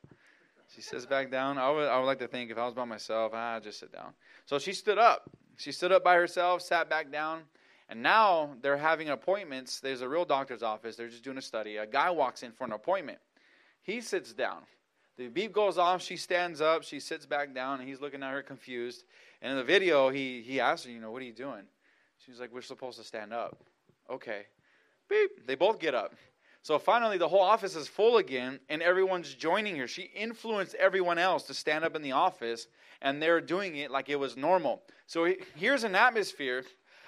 She 0.74 0.82
sits 0.82 1.06
back 1.06 1.30
down. 1.30 1.58
I 1.58 1.70
would, 1.70 1.88
I 1.88 1.98
would 1.98 2.06
like 2.06 2.18
to 2.18 2.28
think 2.28 2.50
if 2.50 2.58
I 2.58 2.64
was 2.64 2.74
by 2.74 2.84
myself, 2.84 3.32
I'd 3.34 3.62
just 3.62 3.80
sit 3.80 3.92
down. 3.92 4.12
So 4.46 4.58
she 4.58 4.72
stood 4.72 4.98
up. 4.98 5.30
She 5.56 5.72
stood 5.72 5.92
up 5.92 6.04
by 6.04 6.16
herself, 6.16 6.62
sat 6.62 6.90
back 6.90 7.10
down. 7.10 7.42
And 7.88 8.02
now 8.02 8.50
they're 8.62 8.76
having 8.76 9.10
appointments. 9.10 9.80
There's 9.80 10.00
a 10.00 10.08
real 10.08 10.24
doctor's 10.24 10.62
office. 10.62 10.96
They're 10.96 11.08
just 11.08 11.22
doing 11.22 11.38
a 11.38 11.42
study. 11.42 11.76
A 11.76 11.86
guy 11.86 12.10
walks 12.10 12.42
in 12.42 12.50
for 12.52 12.64
an 12.64 12.72
appointment. 12.72 13.18
He 13.82 14.00
sits 14.00 14.32
down. 14.32 14.62
The 15.16 15.28
beep 15.28 15.52
goes 15.52 15.78
off. 15.78 16.02
She 16.02 16.16
stands 16.16 16.60
up. 16.60 16.82
She 16.82 16.98
sits 16.98 17.26
back 17.26 17.54
down, 17.54 17.78
and 17.78 17.88
he's 17.88 18.00
looking 18.00 18.22
at 18.22 18.32
her 18.32 18.42
confused. 18.42 19.04
And 19.40 19.52
in 19.52 19.58
the 19.58 19.64
video, 19.64 20.10
he, 20.10 20.42
he 20.42 20.60
asks 20.60 20.84
her, 20.84 20.90
you 20.90 21.00
know, 21.00 21.12
what 21.12 21.22
are 21.22 21.26
you 21.26 21.32
doing? 21.32 21.62
She's 22.18 22.40
like, 22.40 22.52
we're 22.52 22.60
supposed 22.60 22.98
to 22.98 23.04
stand 23.04 23.32
up. 23.32 23.56
Okay. 24.10 24.42
Beep. 25.08 25.46
They 25.46 25.54
both 25.54 25.78
get 25.78 25.94
up. 25.94 26.14
So 26.66 26.80
finally, 26.80 27.16
the 27.16 27.28
whole 27.28 27.42
office 27.42 27.76
is 27.76 27.86
full 27.86 28.16
again, 28.16 28.58
and 28.68 28.82
everyone's 28.82 29.32
joining 29.34 29.76
her. 29.76 29.86
She 29.86 30.02
influenced 30.02 30.74
everyone 30.74 31.16
else 31.16 31.44
to 31.44 31.54
stand 31.54 31.84
up 31.84 31.94
in 31.94 32.02
the 32.02 32.10
office, 32.10 32.66
and 33.00 33.22
they're 33.22 33.40
doing 33.40 33.76
it 33.76 33.92
like 33.92 34.08
it 34.08 34.18
was 34.18 34.36
normal. 34.36 34.82
So 35.06 35.32
here's 35.54 35.84
an 35.84 35.94
atmosphere 35.94 36.64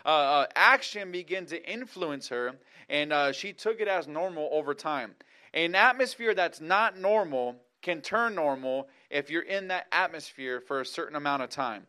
uh, 0.07 0.09
uh, 0.11 0.47
action 0.55 1.11
began 1.11 1.45
to 1.47 1.61
influence 1.69 2.29
her, 2.29 2.55
and 2.89 3.13
uh, 3.13 3.33
she 3.33 3.53
took 3.53 3.81
it 3.81 3.89
as 3.89 4.07
normal 4.07 4.49
over 4.53 4.75
time. 4.75 5.17
An 5.53 5.75
atmosphere 5.75 6.37
that's 6.37 6.61
not 6.61 6.97
normal 6.97 7.57
can 7.83 8.01
turn 8.01 8.37
normal 8.37 8.89
if 9.11 9.29
you're 9.29 9.43
in 9.43 9.67
that 9.69 9.89
atmosphere 9.91 10.61
for 10.61 10.83
a 10.83 10.87
certain 10.87 11.17
amount 11.17 11.43
of 11.43 11.51
time. 11.51 11.85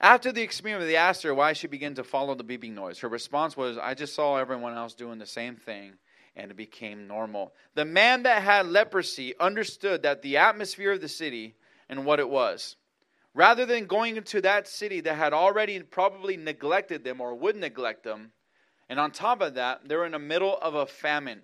After 0.00 0.32
the 0.32 0.42
experiment, 0.42 0.88
they 0.88 0.96
asked 0.96 1.22
her 1.22 1.34
why 1.34 1.52
she 1.52 1.66
began 1.66 1.94
to 1.94 2.04
follow 2.04 2.34
the 2.34 2.44
beeping 2.44 2.74
noise. 2.74 2.98
Her 2.98 3.08
response 3.08 3.56
was, 3.56 3.78
I 3.78 3.94
just 3.94 4.14
saw 4.14 4.36
everyone 4.36 4.74
else 4.74 4.94
doing 4.94 5.18
the 5.18 5.26
same 5.26 5.56
thing, 5.56 5.94
and 6.36 6.50
it 6.50 6.56
became 6.56 7.06
normal. 7.06 7.54
The 7.74 7.84
man 7.84 8.24
that 8.24 8.42
had 8.42 8.66
leprosy 8.66 9.34
understood 9.38 10.02
that 10.02 10.22
the 10.22 10.36
atmosphere 10.36 10.92
of 10.92 11.00
the 11.00 11.08
city 11.08 11.54
and 11.88 12.04
what 12.04 12.20
it 12.20 12.28
was. 12.28 12.76
Rather 13.34 13.66
than 13.66 13.86
going 13.86 14.16
into 14.16 14.40
that 14.42 14.68
city 14.68 15.00
that 15.00 15.14
had 15.16 15.32
already 15.32 15.80
probably 15.80 16.36
neglected 16.36 17.02
them 17.02 17.20
or 17.20 17.34
would 17.34 17.56
neglect 17.56 18.04
them, 18.04 18.32
and 18.88 19.00
on 19.00 19.10
top 19.10 19.40
of 19.40 19.54
that, 19.54 19.88
they're 19.88 20.04
in 20.04 20.12
the 20.12 20.18
middle 20.18 20.58
of 20.58 20.74
a 20.74 20.86
famine. 20.86 21.40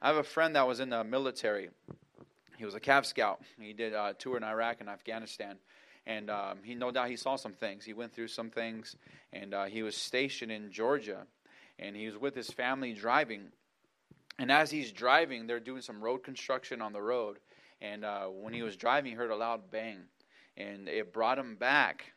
I 0.00 0.08
have 0.08 0.16
a 0.16 0.22
friend 0.22 0.54
that 0.56 0.66
was 0.66 0.80
in 0.80 0.90
the 0.90 1.04
military. 1.04 1.70
He 2.56 2.64
was 2.64 2.74
a 2.74 2.80
Cav 2.80 3.04
Scout. 3.04 3.42
He 3.58 3.72
did 3.72 3.94
uh, 3.94 4.08
a 4.10 4.14
tour 4.14 4.36
in 4.36 4.44
Iraq 4.44 4.80
and 4.80 4.88
Afghanistan. 4.88 5.56
And 6.06 6.30
um, 6.30 6.58
he, 6.62 6.74
no 6.74 6.90
doubt, 6.90 7.08
he 7.08 7.16
saw 7.16 7.36
some 7.36 7.52
things. 7.52 7.84
He 7.84 7.94
went 7.94 8.14
through 8.14 8.28
some 8.28 8.50
things, 8.50 8.96
and 9.32 9.54
uh, 9.54 9.64
he 9.64 9.82
was 9.82 9.96
stationed 9.96 10.52
in 10.52 10.70
Georgia, 10.70 11.26
and 11.78 11.96
he 11.96 12.06
was 12.06 12.18
with 12.18 12.34
his 12.34 12.50
family 12.50 12.92
driving. 12.92 13.52
And 14.38 14.52
as 14.52 14.70
he's 14.70 14.92
driving, 14.92 15.46
they're 15.46 15.60
doing 15.60 15.80
some 15.80 16.02
road 16.02 16.18
construction 16.18 16.82
on 16.82 16.92
the 16.92 17.00
road. 17.00 17.38
And 17.80 18.04
uh, 18.04 18.26
when 18.26 18.52
he 18.52 18.62
was 18.62 18.76
driving, 18.76 19.12
he 19.12 19.16
heard 19.16 19.30
a 19.30 19.36
loud 19.36 19.70
bang 19.70 20.00
and 20.56 20.88
it 20.88 21.12
brought 21.12 21.38
him 21.38 21.56
back 21.56 22.12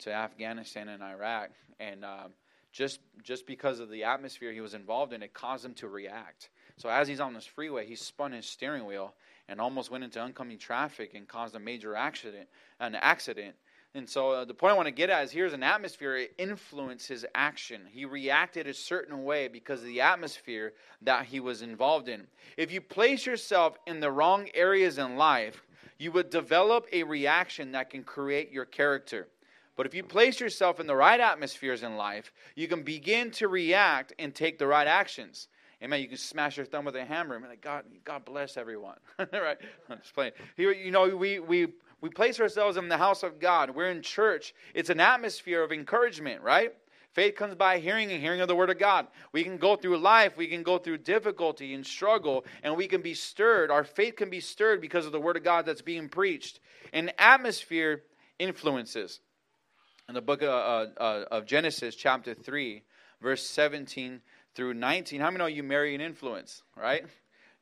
to 0.00 0.12
Afghanistan 0.12 0.88
and 0.88 1.02
Iraq. 1.02 1.50
And 1.78 2.04
um, 2.04 2.32
just 2.72 3.00
just 3.22 3.46
because 3.46 3.80
of 3.80 3.90
the 3.90 4.04
atmosphere 4.04 4.52
he 4.52 4.60
was 4.60 4.74
involved 4.74 5.12
in, 5.12 5.22
it 5.22 5.34
caused 5.34 5.64
him 5.64 5.74
to 5.74 5.88
react. 5.88 6.50
So 6.76 6.88
as 6.88 7.08
he's 7.08 7.20
on 7.20 7.34
this 7.34 7.46
freeway, 7.46 7.86
he 7.86 7.94
spun 7.94 8.32
his 8.32 8.46
steering 8.46 8.86
wheel 8.86 9.14
and 9.48 9.60
almost 9.60 9.90
went 9.90 10.04
into 10.04 10.20
oncoming 10.20 10.58
traffic 10.58 11.12
and 11.14 11.28
caused 11.28 11.54
a 11.54 11.60
major 11.60 11.94
accident. 11.94 12.48
An 12.80 12.94
accident. 12.94 13.54
And 13.94 14.08
so 14.08 14.30
uh, 14.30 14.44
the 14.46 14.54
point 14.54 14.72
I 14.72 14.76
want 14.76 14.86
to 14.86 14.92
get 14.92 15.10
at 15.10 15.24
is 15.24 15.30
here's 15.30 15.52
an 15.52 15.62
atmosphere 15.62 16.16
it 16.16 16.34
influenced 16.38 17.08
his 17.08 17.26
action. 17.34 17.82
He 17.90 18.06
reacted 18.06 18.66
a 18.66 18.72
certain 18.72 19.22
way 19.24 19.48
because 19.48 19.80
of 19.80 19.86
the 19.86 20.00
atmosphere 20.00 20.72
that 21.02 21.26
he 21.26 21.40
was 21.40 21.60
involved 21.60 22.08
in. 22.08 22.26
If 22.56 22.72
you 22.72 22.80
place 22.80 23.26
yourself 23.26 23.76
in 23.86 24.00
the 24.00 24.10
wrong 24.10 24.48
areas 24.54 24.96
in 24.96 25.16
life, 25.16 25.62
you 25.98 26.10
would 26.12 26.30
develop 26.30 26.86
a 26.90 27.02
reaction 27.02 27.72
that 27.72 27.90
can 27.90 28.02
create 28.02 28.50
your 28.50 28.64
character. 28.64 29.28
But 29.76 29.86
if 29.86 29.94
you 29.94 30.02
place 30.02 30.40
yourself 30.40 30.80
in 30.80 30.86
the 30.86 30.96
right 30.96 31.20
atmospheres 31.20 31.82
in 31.82 31.96
life, 31.96 32.32
you 32.56 32.68
can 32.68 32.82
begin 32.82 33.30
to 33.32 33.48
react 33.48 34.12
and 34.18 34.34
take 34.34 34.58
the 34.58 34.66
right 34.66 34.86
actions. 34.86 35.48
Amen. 35.82 36.00
You 36.00 36.08
can 36.08 36.16
smash 36.16 36.56
your 36.56 36.66
thumb 36.66 36.84
with 36.84 36.94
a 36.94 37.04
hammer 37.04 37.38
be 37.40 37.48
like, 37.48 37.60
God, 37.60 37.84
God 38.04 38.24
bless 38.24 38.56
everyone. 38.56 38.98
right? 39.18 39.58
I'm 39.90 39.98
just 39.98 40.14
playing. 40.14 40.32
Here, 40.56 40.72
you 40.72 40.92
know, 40.92 41.16
we, 41.16 41.40
we, 41.40 41.68
we 42.00 42.08
place 42.08 42.38
ourselves 42.38 42.76
in 42.76 42.88
the 42.88 42.98
house 42.98 43.24
of 43.24 43.40
God. 43.40 43.70
We're 43.70 43.90
in 43.90 44.02
church. 44.02 44.54
It's 44.74 44.90
an 44.90 45.00
atmosphere 45.00 45.62
of 45.62 45.72
encouragement, 45.72 46.42
right? 46.42 46.72
Faith 47.14 47.34
comes 47.34 47.56
by 47.56 47.78
hearing 47.78 48.12
and 48.12 48.22
hearing 48.22 48.40
of 48.40 48.48
the 48.48 48.54
Word 48.54 48.70
of 48.70 48.78
God. 48.78 49.08
We 49.32 49.42
can 49.42 49.58
go 49.58 49.76
through 49.76 49.98
life, 49.98 50.36
we 50.36 50.46
can 50.46 50.62
go 50.62 50.78
through 50.78 50.98
difficulty 50.98 51.74
and 51.74 51.84
struggle, 51.84 52.46
and 52.62 52.76
we 52.76 52.86
can 52.86 53.02
be 53.02 53.14
stirred. 53.14 53.70
Our 53.70 53.84
faith 53.84 54.16
can 54.16 54.30
be 54.30 54.40
stirred 54.40 54.80
because 54.80 55.04
of 55.04 55.12
the 55.12 55.20
Word 55.20 55.36
of 55.36 55.44
God 55.44 55.66
that's 55.66 55.82
being 55.82 56.08
preached. 56.08 56.60
And 56.92 57.12
atmosphere 57.18 58.04
influences. 58.38 59.20
in 60.08 60.14
the 60.14 60.22
book 60.22 60.42
of, 60.42 60.48
uh, 60.48 61.00
uh, 61.00 61.24
of 61.30 61.44
Genesis, 61.46 61.94
chapter 61.96 62.34
3, 62.34 62.82
verse 63.20 63.44
17 63.46 64.20
through 64.54 64.74
19. 64.74 65.20
How 65.20 65.26
many 65.26 65.38
know 65.38 65.46
you 65.46 65.62
marry 65.62 65.94
an 65.94 66.00
influence, 66.00 66.62
right? 66.76 67.04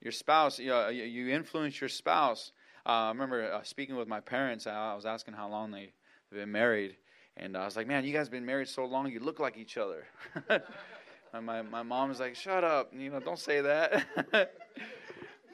Your 0.00 0.12
spouse, 0.12 0.59
you, 0.59 0.74
uh, 0.74 0.88
you- 0.88 1.29
influence 1.29 1.81
your 1.81 1.88
spouse. 1.88 2.53
Uh, 2.87 2.88
I 2.88 3.09
remember 3.09 3.53
uh, 3.53 3.62
speaking 3.62 3.96
with 3.96 4.09
my 4.09 4.20
parents. 4.20 4.66
I, 4.66 4.94
was 4.94 5.07
asking 5.07 5.35
how 5.35 5.48
long 5.48 5.70
they, 5.70 5.92
they've 6.31 6.40
been 6.40 6.53
married. 6.53 6.96
And 7.37 7.57
I 7.57 7.64
was 7.64 7.76
like, 7.76 7.87
man, 7.87 8.05
you 8.05 8.12
guys 8.12 8.29
been 8.29 8.46
married 8.46 8.68
so 8.68 8.85
long, 8.85 9.11
you 9.11 9.20
look 9.20 9.38
like 9.38 9.57
each 9.57 9.76
other. 9.76 10.05
and 10.48 11.46
my, 11.46 11.62
my 11.62 11.83
mom 11.83 12.09
was 12.09 12.20
like, 12.20 12.35
shut 12.35 12.64
up. 12.64 12.92
You 12.96 13.11
know, 13.11 13.20
don't 13.20 13.38
say 13.38 13.61
that. 13.61 14.05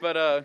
but 0.01 0.17
uh, 0.17 0.41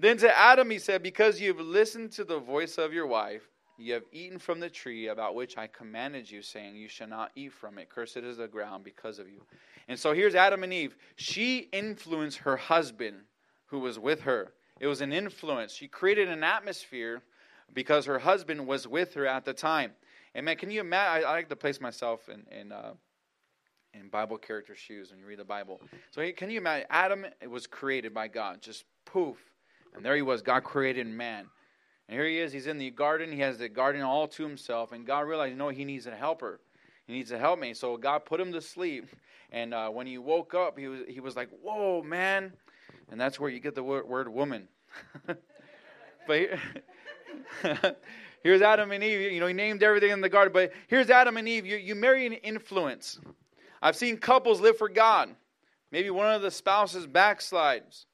then 0.00 0.16
to 0.18 0.38
Adam, 0.38 0.70
he 0.70 0.78
said, 0.78 1.02
Because 1.02 1.40
you've 1.40 1.60
listened 1.60 2.12
to 2.12 2.24
the 2.24 2.38
voice 2.38 2.78
of 2.78 2.92
your 2.92 3.06
wife, 3.06 3.48
you 3.78 3.94
have 3.94 4.04
eaten 4.12 4.38
from 4.38 4.60
the 4.60 4.68
tree 4.68 5.08
about 5.08 5.34
which 5.34 5.56
I 5.56 5.66
commanded 5.66 6.30
you, 6.30 6.42
saying, 6.42 6.76
You 6.76 6.88
shall 6.88 7.08
not 7.08 7.30
eat 7.36 7.52
from 7.52 7.78
it. 7.78 7.88
Cursed 7.88 8.18
is 8.18 8.38
the 8.38 8.48
ground 8.48 8.84
because 8.84 9.18
of 9.18 9.28
you. 9.28 9.42
And 9.88 9.98
so 9.98 10.12
here's 10.12 10.34
Adam 10.34 10.64
and 10.64 10.72
Eve. 10.72 10.96
She 11.16 11.68
influenced 11.72 12.38
her 12.38 12.56
husband 12.56 13.18
who 13.66 13.78
was 13.78 13.98
with 13.98 14.22
her. 14.22 14.52
It 14.80 14.86
was 14.86 15.00
an 15.00 15.12
influence. 15.12 15.72
She 15.72 15.88
created 15.88 16.28
an 16.28 16.44
atmosphere 16.44 17.22
because 17.72 18.06
her 18.06 18.18
husband 18.18 18.66
was 18.66 18.86
with 18.86 19.14
her 19.14 19.26
at 19.26 19.44
the 19.44 19.54
time. 19.54 19.92
And 20.34 20.44
man, 20.44 20.56
can 20.56 20.70
you 20.70 20.80
imagine? 20.80 21.24
I, 21.24 21.28
I 21.28 21.32
like 21.32 21.48
to 21.48 21.56
place 21.56 21.80
myself 21.80 22.28
in, 22.28 22.44
in 22.56 22.72
uh, 22.72 22.92
in 23.94 24.08
Bible 24.08 24.38
character 24.38 24.74
shoes 24.74 25.10
when 25.10 25.20
you 25.20 25.26
read 25.26 25.38
the 25.38 25.44
Bible. 25.44 25.80
So 26.10 26.30
can 26.32 26.50
you 26.50 26.58
imagine? 26.58 26.86
Adam 26.90 27.26
was 27.48 27.66
created 27.66 28.12
by 28.14 28.28
God, 28.28 28.60
just 28.60 28.84
poof, 29.04 29.36
and 29.94 30.04
there 30.04 30.16
he 30.16 30.22
was. 30.22 30.42
God 30.42 30.64
created 30.64 31.06
man, 31.06 31.46
and 32.08 32.18
here 32.18 32.26
he 32.26 32.38
is. 32.38 32.52
He's 32.52 32.66
in 32.66 32.78
the 32.78 32.90
garden. 32.90 33.30
He 33.30 33.40
has 33.40 33.58
the 33.58 33.68
garden 33.68 34.02
all 34.02 34.26
to 34.28 34.42
himself, 34.42 34.92
and 34.92 35.06
God 35.06 35.20
realized, 35.20 35.56
know, 35.56 35.68
he 35.68 35.84
needs 35.84 36.06
a 36.06 36.16
helper. 36.16 36.60
He 37.06 37.12
needs 37.12 37.30
a 37.32 37.38
helpmate. 37.38 37.76
So 37.76 37.96
God 37.96 38.24
put 38.24 38.40
him 38.40 38.52
to 38.52 38.60
sleep, 38.60 39.08
and 39.50 39.74
uh, 39.74 39.88
when 39.90 40.06
he 40.06 40.18
woke 40.18 40.54
up, 40.54 40.78
he 40.78 40.88
was 40.88 41.00
he 41.08 41.20
was 41.20 41.36
like, 41.36 41.48
"Whoa, 41.62 42.02
man!" 42.02 42.52
And 43.10 43.20
that's 43.20 43.40
where 43.40 43.50
you 43.50 43.60
get 43.60 43.74
the 43.74 43.82
word, 43.82 44.06
word 44.06 44.28
woman. 44.28 44.68
but 45.26 45.38
here, 46.28 46.60
here's 48.42 48.62
Adam 48.62 48.92
and 48.92 49.02
Eve. 49.02 49.32
You 49.32 49.40
know, 49.40 49.46
he 49.46 49.54
named 49.54 49.82
everything 49.82 50.10
in 50.10 50.20
the 50.20 50.28
garden. 50.28 50.52
But 50.52 50.72
here's 50.88 51.08
Adam 51.10 51.36
and 51.36 51.48
Eve. 51.48 51.64
You, 51.64 51.76
you 51.76 51.94
marry 51.94 52.26
an 52.26 52.34
influence. 52.34 53.18
I've 53.80 53.96
seen 53.96 54.18
couples 54.18 54.60
live 54.60 54.76
for 54.76 54.88
God. 54.88 55.34
Maybe 55.90 56.10
one 56.10 56.32
of 56.32 56.42
the 56.42 56.50
spouses 56.50 57.06
backslides. 57.06 58.04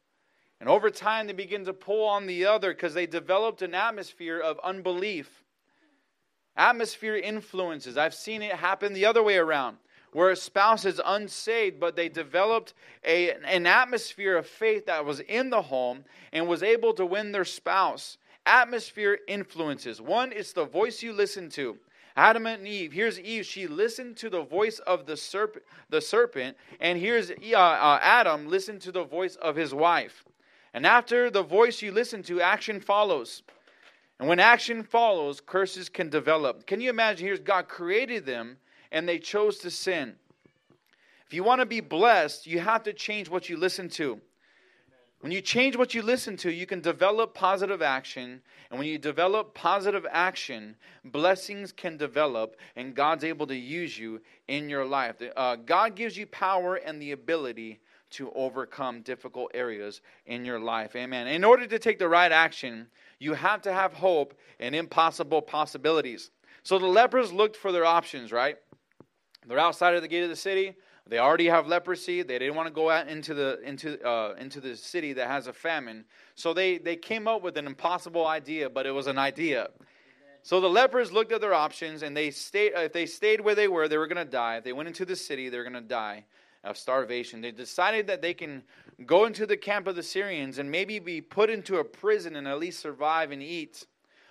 And 0.61 0.69
over 0.69 0.91
time, 0.91 1.27
they 1.27 1.33
begin 1.33 1.65
to 1.65 1.73
pull 1.73 2.07
on 2.07 2.27
the 2.27 2.47
other 2.47 2.73
because 2.73 2.95
they 2.95 3.07
developed 3.07 3.63
an 3.63 3.75
atmosphere 3.75 4.39
of 4.39 4.59
unbelief. 4.63 5.45
Atmosphere 6.57 7.17
influences. 7.17 7.97
I've 7.97 8.15
seen 8.15 8.41
it 8.41 8.55
happen 8.55 8.93
the 8.93 9.07
other 9.07 9.23
way 9.23 9.37
around, 9.37 9.77
where 10.13 10.31
a 10.31 10.37
spouse 10.37 10.85
is 10.85 11.01
unsaved, 11.05 11.81
but 11.81 11.97
they 11.97 12.09
developed 12.09 12.75
a, 13.05 13.33
an 13.33 13.67
atmosphere 13.67 14.37
of 14.37 14.47
faith 14.47 14.87
that 14.87 15.05
was 15.05 15.21
in 15.21 15.51
the 15.51 15.63
home 15.63 16.05
and 16.33 16.47
was 16.47 16.63
able 16.63 16.95
to 16.95 17.05
win 17.05 17.33
their 17.33 17.45
spouse. 17.45 18.19
Atmosphere 18.47 19.19
influences. 19.27 20.01
One, 20.01 20.31
it's 20.33 20.53
the 20.53 20.67
voice 20.67 21.03
you 21.03 21.13
listen 21.13 21.49
to. 21.51 21.79
Adam 22.17 22.47
and 22.47 22.69
Eve. 22.69 22.93
Here's 22.93 23.19
Eve. 23.19 23.45
She 23.45 23.67
listened 23.67 24.17
to 24.19 24.31
the 24.31 24.43
voice 24.43 24.79
of 24.81 25.07
the 25.07 25.17
serpent, 25.17 25.65
the 25.91 26.01
serpent, 26.01 26.57
and 26.79 26.99
here's 26.99 27.31
uh, 27.31 27.57
uh, 27.57 27.99
Adam. 28.01 28.49
Listened 28.49 28.81
to 28.83 28.93
the 28.93 29.05
voice 29.05 29.35
of 29.37 29.57
his 29.57 29.75
wife. 29.75 30.25
And 30.75 30.85
after 30.85 31.31
the 31.31 31.43
voice 31.43 31.81
you 31.81 31.93
listen 31.93 32.23
to, 32.25 32.41
action 32.41 32.81
follows. 32.81 33.43
And 34.19 34.29
when 34.29 34.41
action 34.41 34.83
follows, 34.83 35.41
curses 35.41 35.89
can 35.89 36.11
develop. 36.11 36.67
Can 36.67 36.81
you 36.81 36.91
imagine? 36.91 37.27
Here's 37.27 37.41
God 37.41 37.69
created 37.69 38.27
them, 38.27 38.57
and 38.91 39.09
they 39.09 39.21
chose 39.21 39.59
to 39.59 39.71
sin. 39.71 40.17
If 41.27 41.33
you 41.33 41.45
want 41.45 41.61
to 41.61 41.67
be 41.67 41.81
blessed, 41.81 42.47
you 42.47 42.59
have 42.59 42.83
to 42.83 42.93
change 42.93 43.31
what 43.31 43.49
you 43.49 43.57
listen 43.57 43.89
to. 43.91 44.21
When 45.21 45.33
you 45.33 45.41
change 45.41 45.77
what 45.77 45.95
you 45.95 46.03
listen 46.03 46.37
to, 46.39 46.53
you 46.53 46.67
can 46.67 46.81
develop 46.81 47.35
positive 47.35 47.81
action. 47.81 48.43
And 48.69 48.79
when 48.79 48.89
you 48.89 48.99
develop 48.99 49.55
positive 49.55 50.05
action, 50.11 50.77
blessings 51.05 51.73
can 51.73 51.97
develop, 51.97 52.57
and 52.77 52.95
God's 52.95 53.25
able 53.25 53.47
to 53.47 53.57
use 53.57 53.97
you 53.97 54.21
in 54.49 54.69
your 54.69 54.85
life. 54.85 55.17
Uh, 55.35 55.57
God 55.57 55.95
gives 55.95 56.17
you 56.17 56.27
power 56.27 56.75
and 56.75 57.01
the 57.01 57.13
ability 57.13 57.81
to 58.15 58.31
overcome 58.33 59.03
difficult 59.03 59.51
areas 59.55 60.01
in 60.27 60.45
your 60.45 60.61
life. 60.61 60.95
Amen. 60.95 61.27
In 61.27 61.45
order 61.45 61.67
to 61.67 61.79
take 61.79 61.99
the 61.99 62.09
right 62.09 62.31
action, 62.31 62.87
you 63.19 63.35
have 63.35 63.63
to 63.63 63.73
have 63.73 63.93
hope 63.93 64.35
and 64.61 64.75
impossible 64.75 65.43
possibilities. 65.43 66.31
So 66.63 66.79
the 66.79 66.87
lepers 66.87 67.33
looked 67.33 67.57
for 67.57 67.73
their 67.73 67.85
options, 67.85 68.33
right? 68.33 68.57
They're 69.47 69.59
outside 69.59 69.95
of 69.95 70.03
the 70.03 70.09
gate 70.09 70.23
of 70.23 70.31
the 70.31 70.37
city. 70.37 70.75
They 71.07 71.19
already 71.19 71.47
have 71.47 71.67
leprosy. 71.67 72.23
They 72.23 72.39
didn't 72.39 72.55
want 72.55 72.69
to 72.69 72.73
go 72.73 72.89
out 72.89 73.09
into 73.09 73.35
the 73.35 73.61
into 73.63 74.03
uh, 74.03 74.35
into 74.39 74.61
the 74.61 74.75
city 74.75 75.13
that 75.15 75.29
has 75.29 75.49
a 75.49 75.53
famine. 75.53 76.05
So 76.35 76.55
they 76.55 76.79
they 76.79 76.97
came 76.97 77.29
up 77.29 77.43
with 77.43 77.59
an 77.59 77.67
impossible 77.67 78.27
idea, 78.27 78.71
but 78.71 78.87
it 78.87 78.93
was 78.93 79.07
an 79.07 79.19
idea. 79.19 79.69
So 80.43 80.61
the 80.61 80.69
lepers 80.69 81.13
looked 81.13 81.33
at 81.33 81.43
their 81.43 81.53
options, 81.53 82.03
and 82.03 82.17
they 82.17 82.31
stayed. 82.31 82.73
If 82.75 82.95
they 82.95 83.05
stayed 83.05 83.43
where 83.43 83.55
they 83.55 83.69
were, 83.69 83.87
they 83.87 83.99
were 83.99 84.07
going 84.07 84.25
to 84.25 84.31
die. 84.31 84.57
If 84.57 84.65
they 84.65 84.73
went 84.73 84.89
into 84.89 85.05
the 85.05 85.17
city, 85.17 85.51
they 85.51 85.59
were 85.59 85.65
going 85.65 85.75
to 85.75 85.83
die 85.83 86.25
of 86.65 86.77
starvation. 86.77 87.41
They 87.41 87.53
decided 87.53 88.07
that 88.09 88.23
they 88.23 88.35
can 88.35 88.63
go 89.07 89.27
into 89.27 89.47
the 89.47 89.57
camp 89.57 89.87
of 89.87 89.97
the 89.97 90.03
Syrians 90.03 90.59
and 90.59 90.71
maybe 90.71 90.99
be 90.99 91.21
put 91.21 91.51
into 91.51 91.79
a 91.79 91.85
prison 91.85 92.37
and 92.37 92.49
at 92.49 92.59
least 92.59 92.81
survive 92.81 93.31
and 93.31 93.43
eat. 93.43 93.87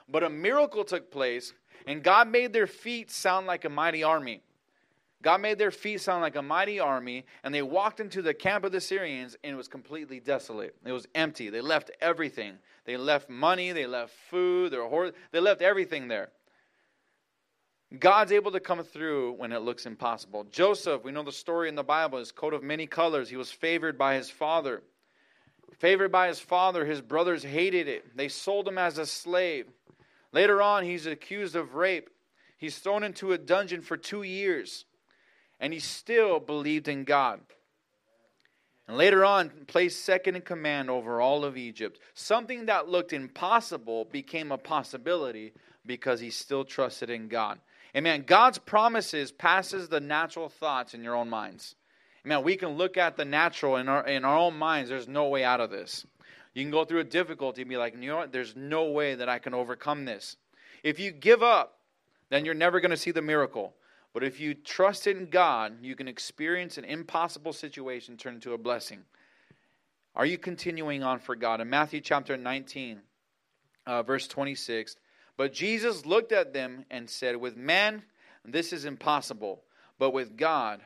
But 0.10 0.24
a 0.24 0.30
miracle 0.30 0.84
took 0.84 1.12
place, 1.12 1.54
and 1.88 2.04
God 2.04 2.28
made 2.28 2.52
their 2.52 2.68
feet 2.68 3.12
sound 3.12 3.48
like 3.48 3.66
a 3.66 3.70
mighty 3.70 4.04
army. 4.04 4.42
God 5.22 5.40
made 5.40 5.58
their 5.58 5.72
feet 5.72 6.02
sound 6.02 6.22
like 6.22 6.36
a 6.36 6.42
mighty 6.42 6.82
army, 6.82 7.26
and 7.44 7.56
they 7.56 7.62
walked 7.62 8.02
into 8.02 8.22
the 8.22 8.34
camp 8.34 8.66
of 8.66 8.74
the 8.74 8.82
Syrians, 8.82 9.38
and 9.44 9.54
it 9.54 9.56
was 9.56 9.70
completely 9.70 10.20
desolate. 10.20 10.76
It 10.86 10.92
was 10.92 11.08
empty. 11.16 11.50
They 11.50 11.62
left 11.62 11.92
everything. 12.02 12.56
They 12.86 12.98
left 12.98 13.30
money, 13.30 13.72
they 13.72 13.86
left 13.86 14.14
food, 14.30 14.74
their 14.74 14.86
horse, 14.86 15.14
they 15.32 15.40
left 15.40 15.62
everything 15.62 16.10
there. 16.10 16.30
God's 18.00 18.32
able 18.32 18.52
to 18.52 18.60
come 18.60 18.84
through 18.84 19.34
when 19.34 19.52
it 19.52 19.62
looks 19.62 19.86
impossible. 19.86 20.46
Joseph, 20.46 21.04
we 21.04 21.12
know 21.12 21.24
the 21.24 21.32
story 21.32 21.70
in 21.70 21.76
the 21.76 21.84
Bible, 21.84 22.18
his 22.18 22.32
coat 22.32 22.54
of 22.54 22.64
many 22.64 22.88
colors. 22.88 23.30
He 23.30 23.36
was 23.36 23.52
favored 23.52 23.98
by 23.98 24.16
his 24.16 24.32
father. 24.32 24.82
Favored 25.80 26.12
by 26.12 26.28
his 26.28 26.40
father, 26.40 26.86
his 26.86 27.02
brothers 27.02 27.44
hated 27.44 27.88
it. 27.88 28.18
They 28.18 28.30
sold 28.30 28.68
him 28.68 28.78
as 28.78 28.98
a 28.98 29.06
slave. 29.06 29.68
Later 30.32 30.62
on, 30.62 30.84
he's 30.84 31.06
accused 31.06 31.56
of 31.56 31.76
rape. 31.76 32.10
He's 32.58 32.80
thrown 32.80 33.04
into 33.04 33.34
a 33.34 33.38
dungeon 33.38 33.82
for 33.82 33.98
two 33.98 34.24
years, 34.24 34.86
and 35.60 35.74
he 35.74 35.80
still 35.80 36.40
believed 36.40 36.88
in 36.88 37.04
God. 37.04 37.42
And 38.88 38.98
later 38.98 39.24
on, 39.24 39.52
placed 39.68 40.04
second 40.04 40.36
in 40.36 40.42
command 40.42 40.90
over 40.90 41.22
all 41.22 41.46
of 41.46 41.58
Egypt. 41.58 42.00
Something 42.16 42.66
that 42.66 42.90
looked 42.90 43.14
impossible 43.14 44.06
became 44.06 44.52
a 44.52 44.58
possibility 44.58 45.54
because 45.86 46.20
he 46.20 46.30
still 46.30 46.66
trusted 46.66 47.10
in 47.10 47.28
God. 47.28 47.60
Amen. 47.96 48.24
God's 48.26 48.58
promises 48.58 49.32
passes 49.32 49.88
the 49.88 50.00
natural 50.00 50.50
thoughts 50.50 50.94
in 50.94 51.04
your 51.04 51.16
own 51.16 51.30
minds. 51.30 51.76
Amen. 52.26 52.44
We 52.44 52.56
can 52.56 52.70
look 52.70 52.98
at 52.98 53.18
the 53.18 53.26
natural 53.26 53.76
in 53.78 53.88
our 53.88 54.06
in 54.08 54.26
our 54.26 54.38
own 54.38 54.58
minds. 54.58 54.90
There's 54.90 55.08
no 55.08 55.28
way 55.28 55.44
out 55.44 55.62
of 55.62 55.70
this. 55.70 56.06
You 56.54 56.64
can 56.64 56.72
go 56.72 56.86
through 56.86 57.00
a 57.00 57.06
difficulty 57.06 57.62
and 57.62 57.70
be 57.70 57.78
like, 57.78 57.96
you 58.00 58.10
know 58.10 58.18
what? 58.18 58.32
There's 58.32 58.56
no 58.56 58.86
way 58.86 59.16
that 59.16 59.30
I 59.30 59.40
can 59.40 59.54
overcome 59.54 60.06
this. 60.06 60.38
If 60.84 61.00
you 61.00 61.12
give 61.12 61.42
up, 61.42 61.80
then 62.30 62.46
you're 62.46 62.54
never 62.54 62.80
going 62.80 62.92
to 62.92 62.98
see 62.98 63.12
the 63.12 63.22
miracle. 63.22 63.74
But 64.14 64.24
if 64.24 64.40
you 64.40 64.54
trust 64.54 65.08
in 65.08 65.30
God, 65.30 65.78
you 65.82 65.96
can 65.96 66.08
experience 66.08 66.78
an 66.78 66.86
impossible 66.86 67.54
situation 67.54 68.18
turn 68.18 68.36
into 68.36 68.54
a 68.54 68.58
blessing. 68.58 69.00
Are 70.16 70.26
you 70.26 70.38
continuing 70.38 71.02
on 71.02 71.20
for 71.20 71.36
God? 71.36 71.62
In 71.62 71.70
Matthew 71.70 72.00
chapter 72.00 72.38
19, 72.38 73.02
uh, 73.88 74.04
verse 74.04 74.28
26, 74.28 74.96
but 75.38 75.54
Jesus 75.54 76.06
looked 76.06 76.32
at 76.32 76.54
them 76.54 76.86
and 76.92 77.10
said, 77.10 77.38
With 77.38 77.58
man, 77.58 78.04
this 78.46 78.74
is 78.74 78.86
impossible, 78.86 79.64
but 79.98 80.12
with 80.12 80.38
God, 80.38 80.82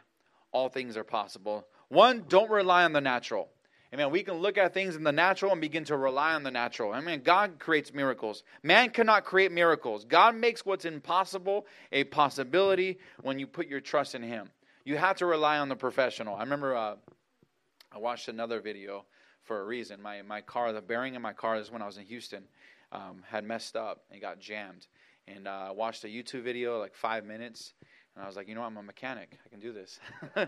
all 0.52 0.70
things 0.70 0.98
are 0.98 1.04
possible. 1.04 1.66
One, 1.90 2.26
don't 2.28 2.50
rely 2.50 2.84
on 2.84 2.94
the 2.94 3.02
natural. 3.02 3.50
Amen. 3.94 4.12
We 4.12 4.24
can 4.24 4.36
look 4.36 4.58
at 4.58 4.74
things 4.74 4.98
in 4.98 5.04
the 5.04 5.14
natural 5.14 5.54
and 5.54 5.62
begin 5.62 5.86
to 5.86 5.96
rely 5.96 6.34
on 6.34 6.44
the 6.44 6.52
natural. 6.52 6.92
I 6.92 7.00
mean, 7.00 7.22
God 7.22 7.58
creates 7.58 7.94
miracles. 7.94 8.44
Man 8.62 8.90
cannot 8.90 9.24
create 9.24 9.52
miracles. 9.52 10.04
God 10.04 10.36
makes 10.36 10.66
what's 10.66 10.84
impossible 10.84 11.66
a 11.94 12.04
possibility 12.04 13.00
when 13.22 13.40
you 13.40 13.48
put 13.48 13.68
your 13.68 13.80
trust 13.80 14.14
in 14.14 14.24
Him. 14.24 14.50
You 14.84 14.98
have 14.98 15.18
to 15.18 15.26
rely 15.26 15.60
on 15.60 15.70
the 15.70 15.76
professional. 15.76 16.36
I 16.36 16.42
remember 16.42 16.76
uh, 16.76 16.96
I 17.92 18.00
watched 18.00 18.28
another 18.28 18.60
video 18.60 19.06
for 19.44 19.62
a 19.62 19.64
reason. 19.64 20.02
My, 20.02 20.22
my 20.22 20.42
car, 20.42 20.74
the 20.74 20.82
bearing 20.82 21.16
in 21.16 21.22
my 21.22 21.34
car, 21.34 21.56
is 21.56 21.72
when 21.72 21.82
I 21.82 21.86
was 21.86 21.98
in 21.98 22.06
Houston, 22.06 22.44
um, 22.91 23.23
had 23.28 23.43
messed 23.43 23.76
up 23.76 24.04
and 24.12 24.21
got 24.21 24.39
jammed. 24.39 24.88
And 25.28 25.47
uh, 25.47 25.67
I 25.67 25.71
watched 25.71 26.04
a 26.04 26.08
YouTube 26.08 26.43
video, 26.43 26.80
like 26.80 26.95
five 26.95 27.26
minutes, 27.26 27.73
and 28.15 28.23
I 28.23 28.28
was 28.28 28.36
like, 28.36 28.47
you 28.47 28.56
know, 28.56 28.62
what? 28.62 28.67
I'm 28.67 28.78
a 28.78 28.84
mechanic. 28.84 29.38
I 29.45 29.50
can 29.50 29.60
do 29.60 29.73
this. 29.73 30.00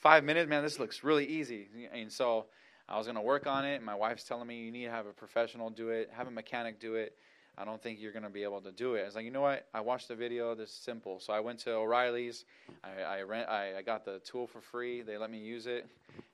five 0.00 0.24
minutes, 0.24 0.48
man, 0.48 0.62
this 0.62 0.78
looks 0.78 1.02
really 1.02 1.26
easy. 1.26 1.68
And 1.92 2.12
so 2.12 2.46
I 2.88 2.98
was 2.98 3.06
to 3.06 3.20
work 3.20 3.46
on 3.46 3.64
it. 3.64 3.82
My 3.82 3.94
wife's 3.94 4.24
telling 4.24 4.46
me 4.46 4.58
you 4.58 4.70
need 4.70 4.84
to 4.84 4.90
have 4.90 5.06
a 5.06 5.12
professional 5.12 5.70
do 5.70 5.88
it, 5.90 6.10
have 6.12 6.26
a 6.26 6.30
mechanic 6.30 6.78
do 6.80 6.94
it. 6.94 7.16
I 7.58 7.64
don't 7.64 7.82
think 7.82 8.00
you're 8.00 8.12
going 8.12 8.24
to 8.24 8.30
be 8.30 8.42
able 8.42 8.60
to 8.62 8.72
do 8.72 8.94
it. 8.94 9.02
I 9.02 9.04
was 9.04 9.14
like, 9.14 9.24
you 9.24 9.30
know 9.30 9.42
what? 9.42 9.66
I 9.74 9.80
watched 9.80 10.08
the 10.08 10.14
video. 10.14 10.54
This 10.54 10.70
is 10.70 10.76
simple. 10.76 11.20
So 11.20 11.32
I 11.32 11.40
went 11.40 11.58
to 11.60 11.72
O'Reilly's. 11.72 12.44
I, 12.82 13.18
I 13.18 13.22
rent. 13.22 13.48
I, 13.48 13.76
I 13.78 13.82
got 13.82 14.04
the 14.04 14.20
tool 14.20 14.46
for 14.46 14.60
free. 14.60 15.02
They 15.02 15.18
let 15.18 15.30
me 15.30 15.38
use 15.38 15.66
it, 15.66 15.86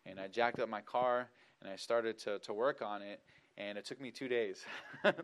and 0.04 0.20
I 0.20 0.28
jacked 0.28 0.60
up 0.60 0.68
my 0.68 0.82
car 0.82 1.28
and 1.62 1.70
I 1.70 1.76
started 1.76 2.18
to 2.20 2.38
to 2.40 2.52
work 2.52 2.82
on 2.82 3.02
it. 3.02 3.20
And 3.58 3.78
it 3.78 3.86
took 3.86 4.00
me 4.00 4.10
two 4.10 4.28
days. 4.28 4.64
I 5.04 5.14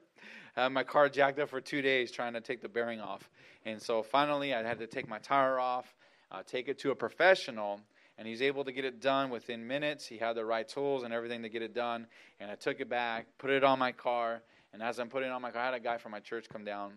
had 0.55 0.69
my 0.69 0.85
car 0.85 1.09
jacked 1.09 1.39
up 1.39 1.51
for 1.51 1.61
two 1.61 1.83
days 1.83 2.11
trying 2.11 2.33
to 2.33 2.41
take 2.41 2.63
the 2.63 2.69
bearing 2.69 3.01
off. 3.01 3.29
And 3.65 3.81
so 3.81 4.03
finally, 4.03 4.55
I 4.55 4.63
had 4.63 4.79
to 4.79 4.87
take 4.87 5.09
my 5.09 5.19
tire 5.19 5.59
off, 5.59 5.95
uh, 6.31 6.43
take 6.47 6.69
it 6.69 6.79
to 6.81 6.91
a 6.91 6.95
professional, 6.95 7.81
and 8.17 8.27
he's 8.27 8.43
able 8.43 8.65
to 8.65 8.73
get 8.73 8.85
it 8.85 9.01
done 9.01 9.31
within 9.31 9.67
minutes. 9.67 10.07
He 10.07 10.17
had 10.17 10.35
the 10.35 10.45
right 10.45 10.67
tools 10.67 11.03
and 11.03 11.13
everything 11.13 11.43
to 11.43 11.49
get 11.49 11.63
it 11.63 11.75
done. 11.75 12.07
And 12.41 12.51
I 12.51 12.55
took 12.55 12.81
it 12.81 12.89
back, 12.89 13.27
put 13.39 13.51
it 13.51 13.65
on 13.65 13.79
my 13.79 13.93
car, 13.93 14.43
and 14.73 14.83
as 14.83 14.99
I'm 14.99 15.09
putting 15.09 15.29
it 15.29 15.33
on 15.33 15.43
my 15.43 15.51
car, 15.51 15.63
I 15.63 15.65
had 15.67 15.75
a 15.75 15.81
guy 15.81 15.99
from 15.99 16.13
my 16.13 16.21
church 16.21 16.47
come 16.51 16.65
down, 16.65 16.93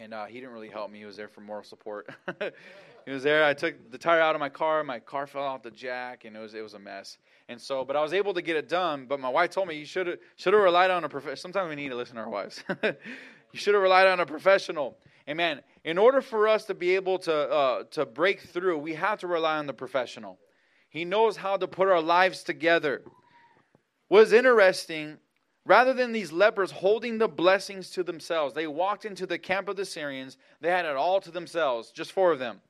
and 0.00 0.14
uh, 0.14 0.26
he 0.26 0.34
didn't 0.34 0.52
really 0.52 0.68
help 0.68 0.90
me. 0.90 0.98
He 1.00 1.04
was 1.04 1.16
there 1.16 1.28
for 1.28 1.40
moral 1.40 1.64
support. 1.64 2.08
he 3.04 3.10
was 3.10 3.22
there. 3.22 3.44
I 3.44 3.54
took 3.54 3.90
the 3.90 3.98
tire 3.98 4.20
out 4.20 4.34
of 4.34 4.40
my 4.40 4.48
car. 4.48 4.82
My 4.84 4.98
car 4.98 5.26
fell 5.26 5.42
off 5.42 5.62
the 5.62 5.70
jack, 5.70 6.24
and 6.24 6.36
it 6.36 6.40
was 6.40 6.54
it 6.54 6.62
was 6.62 6.74
a 6.74 6.78
mess. 6.78 7.18
And 7.48 7.60
so, 7.60 7.84
but 7.84 7.96
I 7.96 8.02
was 8.02 8.12
able 8.12 8.34
to 8.34 8.42
get 8.42 8.56
it 8.56 8.68
done. 8.68 9.06
But 9.06 9.20
my 9.20 9.28
wife 9.28 9.50
told 9.50 9.68
me 9.68 9.76
you 9.76 9.84
should 9.84 10.06
have 10.06 10.18
should 10.36 10.54
have 10.54 10.62
relied 10.62 10.90
on 10.90 11.04
a 11.04 11.08
professional. 11.08 11.36
Sometimes 11.36 11.68
we 11.68 11.76
need 11.76 11.90
to 11.90 11.96
listen 11.96 12.16
to 12.16 12.22
our 12.22 12.28
wives. 12.28 12.62
you 12.82 12.94
should 13.54 13.74
have 13.74 13.82
relied 13.82 14.06
on 14.06 14.20
a 14.20 14.26
professional. 14.26 14.96
Amen. 15.28 15.60
In 15.84 15.96
order 15.96 16.20
for 16.20 16.48
us 16.48 16.64
to 16.66 16.74
be 16.74 16.94
able 16.94 17.18
to 17.20 17.34
uh, 17.34 17.84
to 17.92 18.06
break 18.06 18.40
through, 18.40 18.78
we 18.78 18.94
have 18.94 19.20
to 19.20 19.26
rely 19.26 19.58
on 19.58 19.66
the 19.66 19.74
professional. 19.74 20.38
He 20.88 21.04
knows 21.04 21.36
how 21.36 21.56
to 21.56 21.66
put 21.66 21.88
our 21.88 22.00
lives 22.00 22.42
together. 22.42 23.02
What's 24.08 24.32
interesting 24.32 25.18
Rather 25.66 25.94
than 25.94 26.12
these 26.12 26.30
lepers 26.30 26.70
holding 26.70 27.16
the 27.18 27.28
blessings 27.28 27.90
to 27.90 28.02
themselves, 28.02 28.54
they 28.54 28.66
walked 28.66 29.06
into 29.06 29.26
the 29.26 29.38
camp 29.38 29.68
of 29.68 29.76
the 29.76 29.84
Syrians. 29.84 30.36
They 30.60 30.70
had 30.70 30.84
it 30.84 30.96
all 30.96 31.20
to 31.22 31.30
themselves, 31.30 31.90
just 31.90 32.12
four 32.12 32.32
of 32.32 32.38
them. 32.38 32.60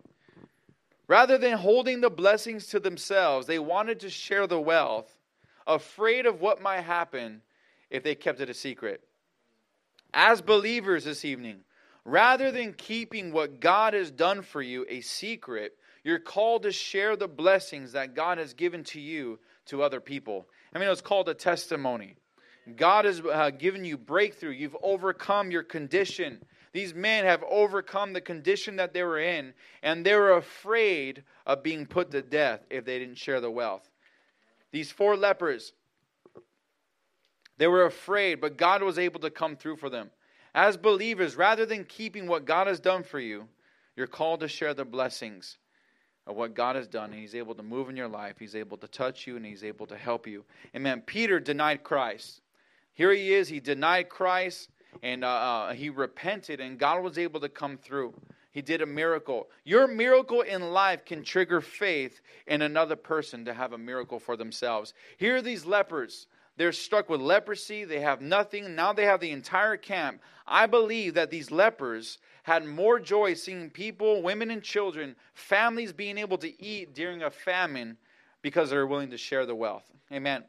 Rather 1.08 1.36
than 1.36 1.58
holding 1.58 2.00
the 2.00 2.10
blessings 2.10 2.68
to 2.68 2.80
themselves, 2.80 3.46
they 3.46 3.58
wanted 3.58 4.00
to 4.00 4.10
share 4.10 4.46
the 4.46 4.60
wealth, 4.60 5.18
afraid 5.66 6.24
of 6.24 6.40
what 6.40 6.62
might 6.62 6.82
happen 6.82 7.42
if 7.90 8.02
they 8.02 8.14
kept 8.14 8.40
it 8.40 8.48
a 8.48 8.54
secret. 8.54 9.02
As 10.14 10.40
believers 10.40 11.04
this 11.04 11.24
evening, 11.24 11.60
rather 12.04 12.52
than 12.52 12.72
keeping 12.72 13.32
what 13.32 13.60
God 13.60 13.94
has 13.94 14.10
done 14.10 14.42
for 14.42 14.62
you 14.62 14.86
a 14.88 15.00
secret, 15.00 15.76
you're 16.04 16.20
called 16.20 16.62
to 16.62 16.72
share 16.72 17.16
the 17.16 17.28
blessings 17.28 17.92
that 17.92 18.14
God 18.14 18.38
has 18.38 18.54
given 18.54 18.84
to 18.84 19.00
you 19.00 19.40
to 19.66 19.82
other 19.82 20.00
people. 20.00 20.46
I 20.72 20.78
mean, 20.78 20.88
it's 20.88 21.00
called 21.00 21.28
a 21.28 21.34
testimony. 21.34 22.14
God 22.76 23.04
has 23.04 23.20
uh, 23.20 23.50
given 23.50 23.84
you 23.84 23.98
breakthrough. 23.98 24.50
You've 24.50 24.76
overcome 24.82 25.50
your 25.50 25.62
condition. 25.62 26.42
These 26.72 26.94
men 26.94 27.24
have 27.24 27.44
overcome 27.48 28.12
the 28.12 28.20
condition 28.20 28.76
that 28.76 28.92
they 28.92 29.02
were 29.02 29.20
in, 29.20 29.52
and 29.82 30.04
they 30.04 30.14
were 30.14 30.32
afraid 30.32 31.22
of 31.46 31.62
being 31.62 31.86
put 31.86 32.10
to 32.10 32.22
death 32.22 32.60
if 32.70 32.84
they 32.84 32.98
didn't 32.98 33.18
share 33.18 33.40
the 33.40 33.50
wealth. 33.50 33.88
These 34.72 34.90
four 34.90 35.16
lepers, 35.16 35.72
they 37.58 37.68
were 37.68 37.84
afraid, 37.84 38.40
but 38.40 38.56
God 38.56 38.82
was 38.82 38.98
able 38.98 39.20
to 39.20 39.30
come 39.30 39.56
through 39.56 39.76
for 39.76 39.88
them. 39.88 40.10
As 40.54 40.76
believers, 40.76 41.36
rather 41.36 41.66
than 41.66 41.84
keeping 41.84 42.26
what 42.26 42.44
God 42.44 42.66
has 42.66 42.80
done 42.80 43.02
for 43.02 43.20
you, 43.20 43.46
you're 43.96 44.06
called 44.06 44.40
to 44.40 44.48
share 44.48 44.74
the 44.74 44.84
blessings 44.84 45.58
of 46.26 46.36
what 46.36 46.54
God 46.54 46.74
has 46.76 46.88
done, 46.88 47.10
and 47.12 47.20
He's 47.20 47.34
able 47.34 47.54
to 47.54 47.62
move 47.62 47.88
in 47.88 47.96
your 47.96 48.08
life. 48.08 48.36
He's 48.38 48.56
able 48.56 48.78
to 48.78 48.88
touch 48.88 49.26
you, 49.26 49.36
and 49.36 49.44
He's 49.44 49.62
able 49.62 49.86
to 49.86 49.96
help 49.96 50.26
you. 50.26 50.44
Amen. 50.74 51.02
Peter 51.02 51.38
denied 51.38 51.82
Christ. 51.82 52.40
Here 52.94 53.12
he 53.12 53.34
is. 53.34 53.48
He 53.48 53.60
denied 53.60 54.08
Christ 54.08 54.70
and 55.02 55.24
uh, 55.24 55.28
uh, 55.28 55.72
he 55.74 55.90
repented, 55.90 56.60
and 56.60 56.78
God 56.78 57.02
was 57.02 57.18
able 57.18 57.40
to 57.40 57.48
come 57.48 57.76
through. 57.76 58.14
He 58.52 58.62
did 58.62 58.82
a 58.82 58.86
miracle. 58.86 59.48
Your 59.64 59.86
miracle 59.88 60.42
in 60.42 60.72
life 60.72 61.04
can 61.04 61.24
trigger 61.24 61.60
faith 61.60 62.20
in 62.46 62.62
another 62.62 62.96
person 62.96 63.44
to 63.44 63.54
have 63.54 63.72
a 63.72 63.78
miracle 63.78 64.20
for 64.20 64.36
themselves. 64.36 64.94
Here 65.16 65.36
are 65.36 65.42
these 65.42 65.66
lepers. 65.66 66.28
They're 66.56 66.72
struck 66.72 67.10
with 67.10 67.20
leprosy. 67.20 67.84
They 67.84 68.00
have 68.00 68.20
nothing. 68.20 68.76
Now 68.76 68.92
they 68.92 69.06
have 69.06 69.18
the 69.18 69.32
entire 69.32 69.76
camp. 69.76 70.20
I 70.46 70.66
believe 70.66 71.14
that 71.14 71.30
these 71.30 71.50
lepers 71.50 72.18
had 72.44 72.64
more 72.64 73.00
joy 73.00 73.34
seeing 73.34 73.70
people, 73.70 74.22
women, 74.22 74.52
and 74.52 74.62
children, 74.62 75.16
families 75.34 75.92
being 75.92 76.16
able 76.16 76.38
to 76.38 76.62
eat 76.62 76.94
during 76.94 77.22
a 77.22 77.30
famine 77.30 77.96
because 78.40 78.70
they're 78.70 78.86
willing 78.86 79.10
to 79.10 79.18
share 79.18 79.46
the 79.46 79.54
wealth. 79.54 79.90
Amen. 80.12 80.44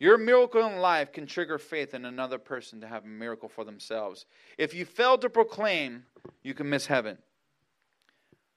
Your 0.00 0.18
miracle 0.18 0.66
in 0.66 0.78
life 0.78 1.12
can 1.12 1.26
trigger 1.26 1.58
faith 1.58 1.94
in 1.94 2.04
another 2.04 2.38
person 2.38 2.80
to 2.80 2.88
have 2.88 3.04
a 3.04 3.08
miracle 3.08 3.48
for 3.48 3.64
themselves. 3.64 4.26
If 4.58 4.74
you 4.74 4.84
fail 4.84 5.16
to 5.18 5.30
proclaim, 5.30 6.04
you 6.42 6.52
can 6.52 6.68
miss 6.68 6.86
heaven. 6.86 7.18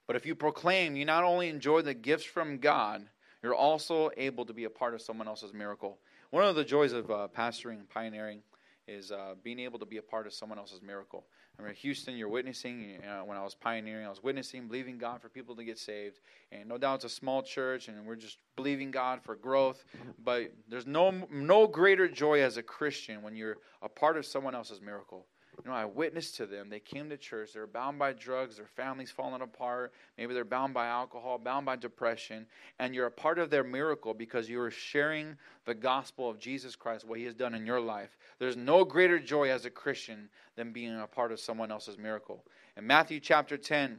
But 0.06 0.16
if 0.16 0.26
you 0.26 0.34
proclaim, 0.34 0.96
you 0.96 1.04
not 1.04 1.24
only 1.24 1.48
enjoy 1.48 1.82
the 1.82 1.94
gifts 1.94 2.24
from 2.24 2.58
God, 2.58 3.06
you're 3.42 3.54
also 3.54 4.10
able 4.16 4.44
to 4.46 4.52
be 4.52 4.64
a 4.64 4.70
part 4.70 4.94
of 4.94 5.02
someone 5.02 5.28
else's 5.28 5.52
miracle. 5.52 5.98
One 6.30 6.44
of 6.44 6.56
the 6.56 6.64
joys 6.64 6.92
of 6.92 7.10
uh, 7.10 7.28
pastoring 7.34 7.78
and 7.78 7.88
pioneering 7.88 8.42
is 8.88 9.12
uh, 9.12 9.34
being 9.42 9.60
able 9.60 9.78
to 9.78 9.86
be 9.86 9.98
a 9.98 10.02
part 10.02 10.26
of 10.26 10.32
someone 10.32 10.58
else's 10.58 10.82
miracle. 10.82 11.26
I 11.60 11.72
Houston, 11.72 12.16
you're 12.16 12.28
witnessing. 12.28 12.98
Uh, 13.02 13.24
when 13.24 13.36
I 13.36 13.42
was 13.42 13.54
pioneering, 13.54 14.06
I 14.06 14.08
was 14.08 14.22
witnessing, 14.22 14.68
believing 14.68 14.96
God 14.96 15.20
for 15.20 15.28
people 15.28 15.56
to 15.56 15.64
get 15.64 15.78
saved. 15.78 16.20
And 16.52 16.68
no 16.68 16.78
doubt 16.78 16.96
it's 16.96 17.04
a 17.04 17.08
small 17.08 17.42
church, 17.42 17.88
and 17.88 18.06
we're 18.06 18.16
just 18.16 18.38
believing 18.56 18.90
God 18.90 19.20
for 19.22 19.34
growth. 19.34 19.84
But 20.22 20.52
there's 20.68 20.86
no 20.86 21.26
no 21.30 21.66
greater 21.66 22.08
joy 22.08 22.42
as 22.42 22.56
a 22.56 22.62
Christian 22.62 23.22
when 23.22 23.34
you're 23.34 23.58
a 23.82 23.88
part 23.88 24.16
of 24.16 24.24
someone 24.24 24.54
else's 24.54 24.80
miracle. 24.80 25.26
You 25.64 25.70
know, 25.70 25.76
I 25.76 25.84
witnessed 25.84 26.36
to 26.36 26.46
them. 26.46 26.68
They 26.70 26.78
came 26.78 27.10
to 27.10 27.16
church. 27.16 27.52
They're 27.52 27.66
bound 27.66 27.98
by 27.98 28.12
drugs. 28.12 28.56
Their 28.56 28.66
families 28.66 29.10
falling 29.10 29.42
apart. 29.42 29.92
Maybe 30.16 30.32
they're 30.32 30.44
bound 30.44 30.72
by 30.72 30.86
alcohol, 30.86 31.38
bound 31.38 31.66
by 31.66 31.76
depression. 31.76 32.46
And 32.78 32.94
you're 32.94 33.06
a 33.06 33.10
part 33.10 33.38
of 33.38 33.50
their 33.50 33.64
miracle 33.64 34.14
because 34.14 34.48
you 34.48 34.60
are 34.60 34.70
sharing 34.70 35.36
the 35.64 35.74
gospel 35.74 36.30
of 36.30 36.38
Jesus 36.38 36.76
Christ, 36.76 37.04
what 37.04 37.18
He 37.18 37.24
has 37.24 37.34
done 37.34 37.54
in 37.54 37.66
your 37.66 37.80
life. 37.80 38.16
There's 38.38 38.56
no 38.56 38.84
greater 38.84 39.18
joy 39.18 39.50
as 39.50 39.64
a 39.64 39.70
Christian 39.70 40.28
than 40.54 40.72
being 40.72 40.98
a 40.98 41.06
part 41.06 41.32
of 41.32 41.40
someone 41.40 41.72
else's 41.72 41.98
miracle. 41.98 42.44
In 42.76 42.86
Matthew 42.86 43.18
chapter 43.18 43.56
10, 43.56 43.98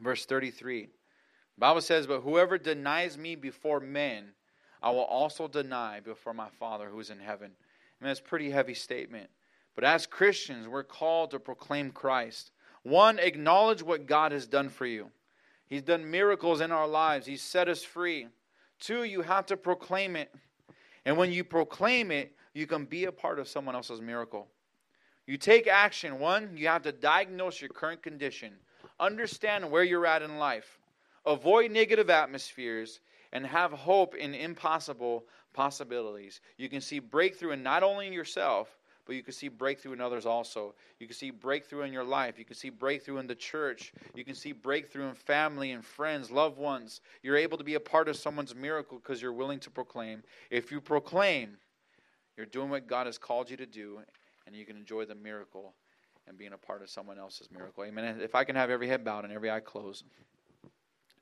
verse 0.00 0.26
33, 0.26 0.82
the 0.82 0.90
Bible 1.58 1.80
says, 1.80 2.06
But 2.06 2.20
whoever 2.20 2.56
denies 2.56 3.18
me 3.18 3.34
before 3.34 3.80
men, 3.80 4.28
I 4.80 4.90
will 4.90 5.00
also 5.00 5.48
deny 5.48 5.98
before 5.98 6.34
my 6.34 6.48
Father 6.60 6.88
who 6.88 7.00
is 7.00 7.10
in 7.10 7.18
heaven. 7.18 7.50
I 8.00 8.04
mean, 8.04 8.10
that's 8.10 8.20
a 8.20 8.22
pretty 8.22 8.50
heavy 8.50 8.74
statement. 8.74 9.28
But 9.78 9.84
as 9.84 10.06
Christians, 10.08 10.66
we're 10.66 10.82
called 10.82 11.30
to 11.30 11.38
proclaim 11.38 11.92
Christ. 11.92 12.50
One, 12.82 13.20
acknowledge 13.20 13.80
what 13.80 14.06
God 14.06 14.32
has 14.32 14.48
done 14.48 14.70
for 14.70 14.86
you. 14.86 15.12
He's 15.68 15.82
done 15.82 16.10
miracles 16.10 16.60
in 16.60 16.72
our 16.72 16.88
lives, 16.88 17.26
He's 17.26 17.42
set 17.42 17.68
us 17.68 17.84
free. 17.84 18.26
Two, 18.80 19.04
you 19.04 19.22
have 19.22 19.46
to 19.46 19.56
proclaim 19.56 20.16
it. 20.16 20.34
And 21.04 21.16
when 21.16 21.30
you 21.30 21.44
proclaim 21.44 22.10
it, 22.10 22.34
you 22.54 22.66
can 22.66 22.86
be 22.86 23.04
a 23.04 23.12
part 23.12 23.38
of 23.38 23.46
someone 23.46 23.76
else's 23.76 24.00
miracle. 24.00 24.48
You 25.28 25.36
take 25.36 25.68
action. 25.68 26.18
One, 26.18 26.56
you 26.56 26.66
have 26.66 26.82
to 26.82 26.90
diagnose 26.90 27.60
your 27.60 27.70
current 27.70 28.02
condition, 28.02 28.54
understand 28.98 29.70
where 29.70 29.84
you're 29.84 30.06
at 30.06 30.22
in 30.22 30.38
life, 30.38 30.80
avoid 31.24 31.70
negative 31.70 32.10
atmospheres, 32.10 32.98
and 33.32 33.46
have 33.46 33.70
hope 33.70 34.16
in 34.16 34.34
impossible 34.34 35.26
possibilities. 35.52 36.40
You 36.56 36.68
can 36.68 36.80
see 36.80 36.98
breakthrough 36.98 37.52
in 37.52 37.62
not 37.62 37.84
only 37.84 38.08
in 38.08 38.12
yourself, 38.12 38.76
but 39.08 39.16
you 39.16 39.22
can 39.22 39.32
see 39.32 39.48
breakthrough 39.48 39.94
in 39.94 40.02
others 40.02 40.26
also. 40.26 40.74
You 41.00 41.06
can 41.06 41.16
see 41.16 41.30
breakthrough 41.30 41.80
in 41.80 41.94
your 41.94 42.04
life. 42.04 42.38
You 42.38 42.44
can 42.44 42.54
see 42.54 42.68
breakthrough 42.68 43.16
in 43.16 43.26
the 43.26 43.34
church. 43.34 43.94
You 44.14 44.22
can 44.22 44.34
see 44.34 44.52
breakthrough 44.52 45.08
in 45.08 45.14
family 45.14 45.72
and 45.72 45.82
friends, 45.82 46.30
loved 46.30 46.58
ones. 46.58 47.00
You're 47.22 47.38
able 47.38 47.56
to 47.56 47.64
be 47.64 47.74
a 47.74 47.80
part 47.80 48.10
of 48.10 48.16
someone's 48.16 48.54
miracle 48.54 48.98
because 48.98 49.22
you're 49.22 49.32
willing 49.32 49.60
to 49.60 49.70
proclaim. 49.70 50.22
If 50.50 50.70
you 50.70 50.82
proclaim, 50.82 51.56
you're 52.36 52.44
doing 52.44 52.68
what 52.68 52.86
God 52.86 53.06
has 53.06 53.16
called 53.16 53.48
you 53.48 53.56
to 53.56 53.64
do, 53.64 54.00
and 54.46 54.54
you 54.54 54.66
can 54.66 54.76
enjoy 54.76 55.06
the 55.06 55.14
miracle 55.14 55.72
and 56.26 56.36
being 56.36 56.52
a 56.52 56.58
part 56.58 56.82
of 56.82 56.90
someone 56.90 57.18
else's 57.18 57.48
miracle. 57.50 57.84
Amen. 57.84 58.20
If 58.20 58.34
I 58.34 58.44
can 58.44 58.56
have 58.56 58.68
every 58.68 58.88
head 58.88 59.06
bowed 59.06 59.24
and 59.24 59.32
every 59.32 59.50
eye 59.50 59.60
closed, 59.60 60.04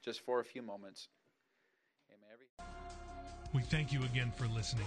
just 0.04 0.22
for 0.22 0.40
a 0.40 0.44
few 0.44 0.60
moments. 0.60 1.06
Amen. 2.10 2.68
We 3.54 3.62
thank 3.62 3.92
you 3.92 4.02
again 4.02 4.32
for 4.36 4.48
listening. 4.48 4.86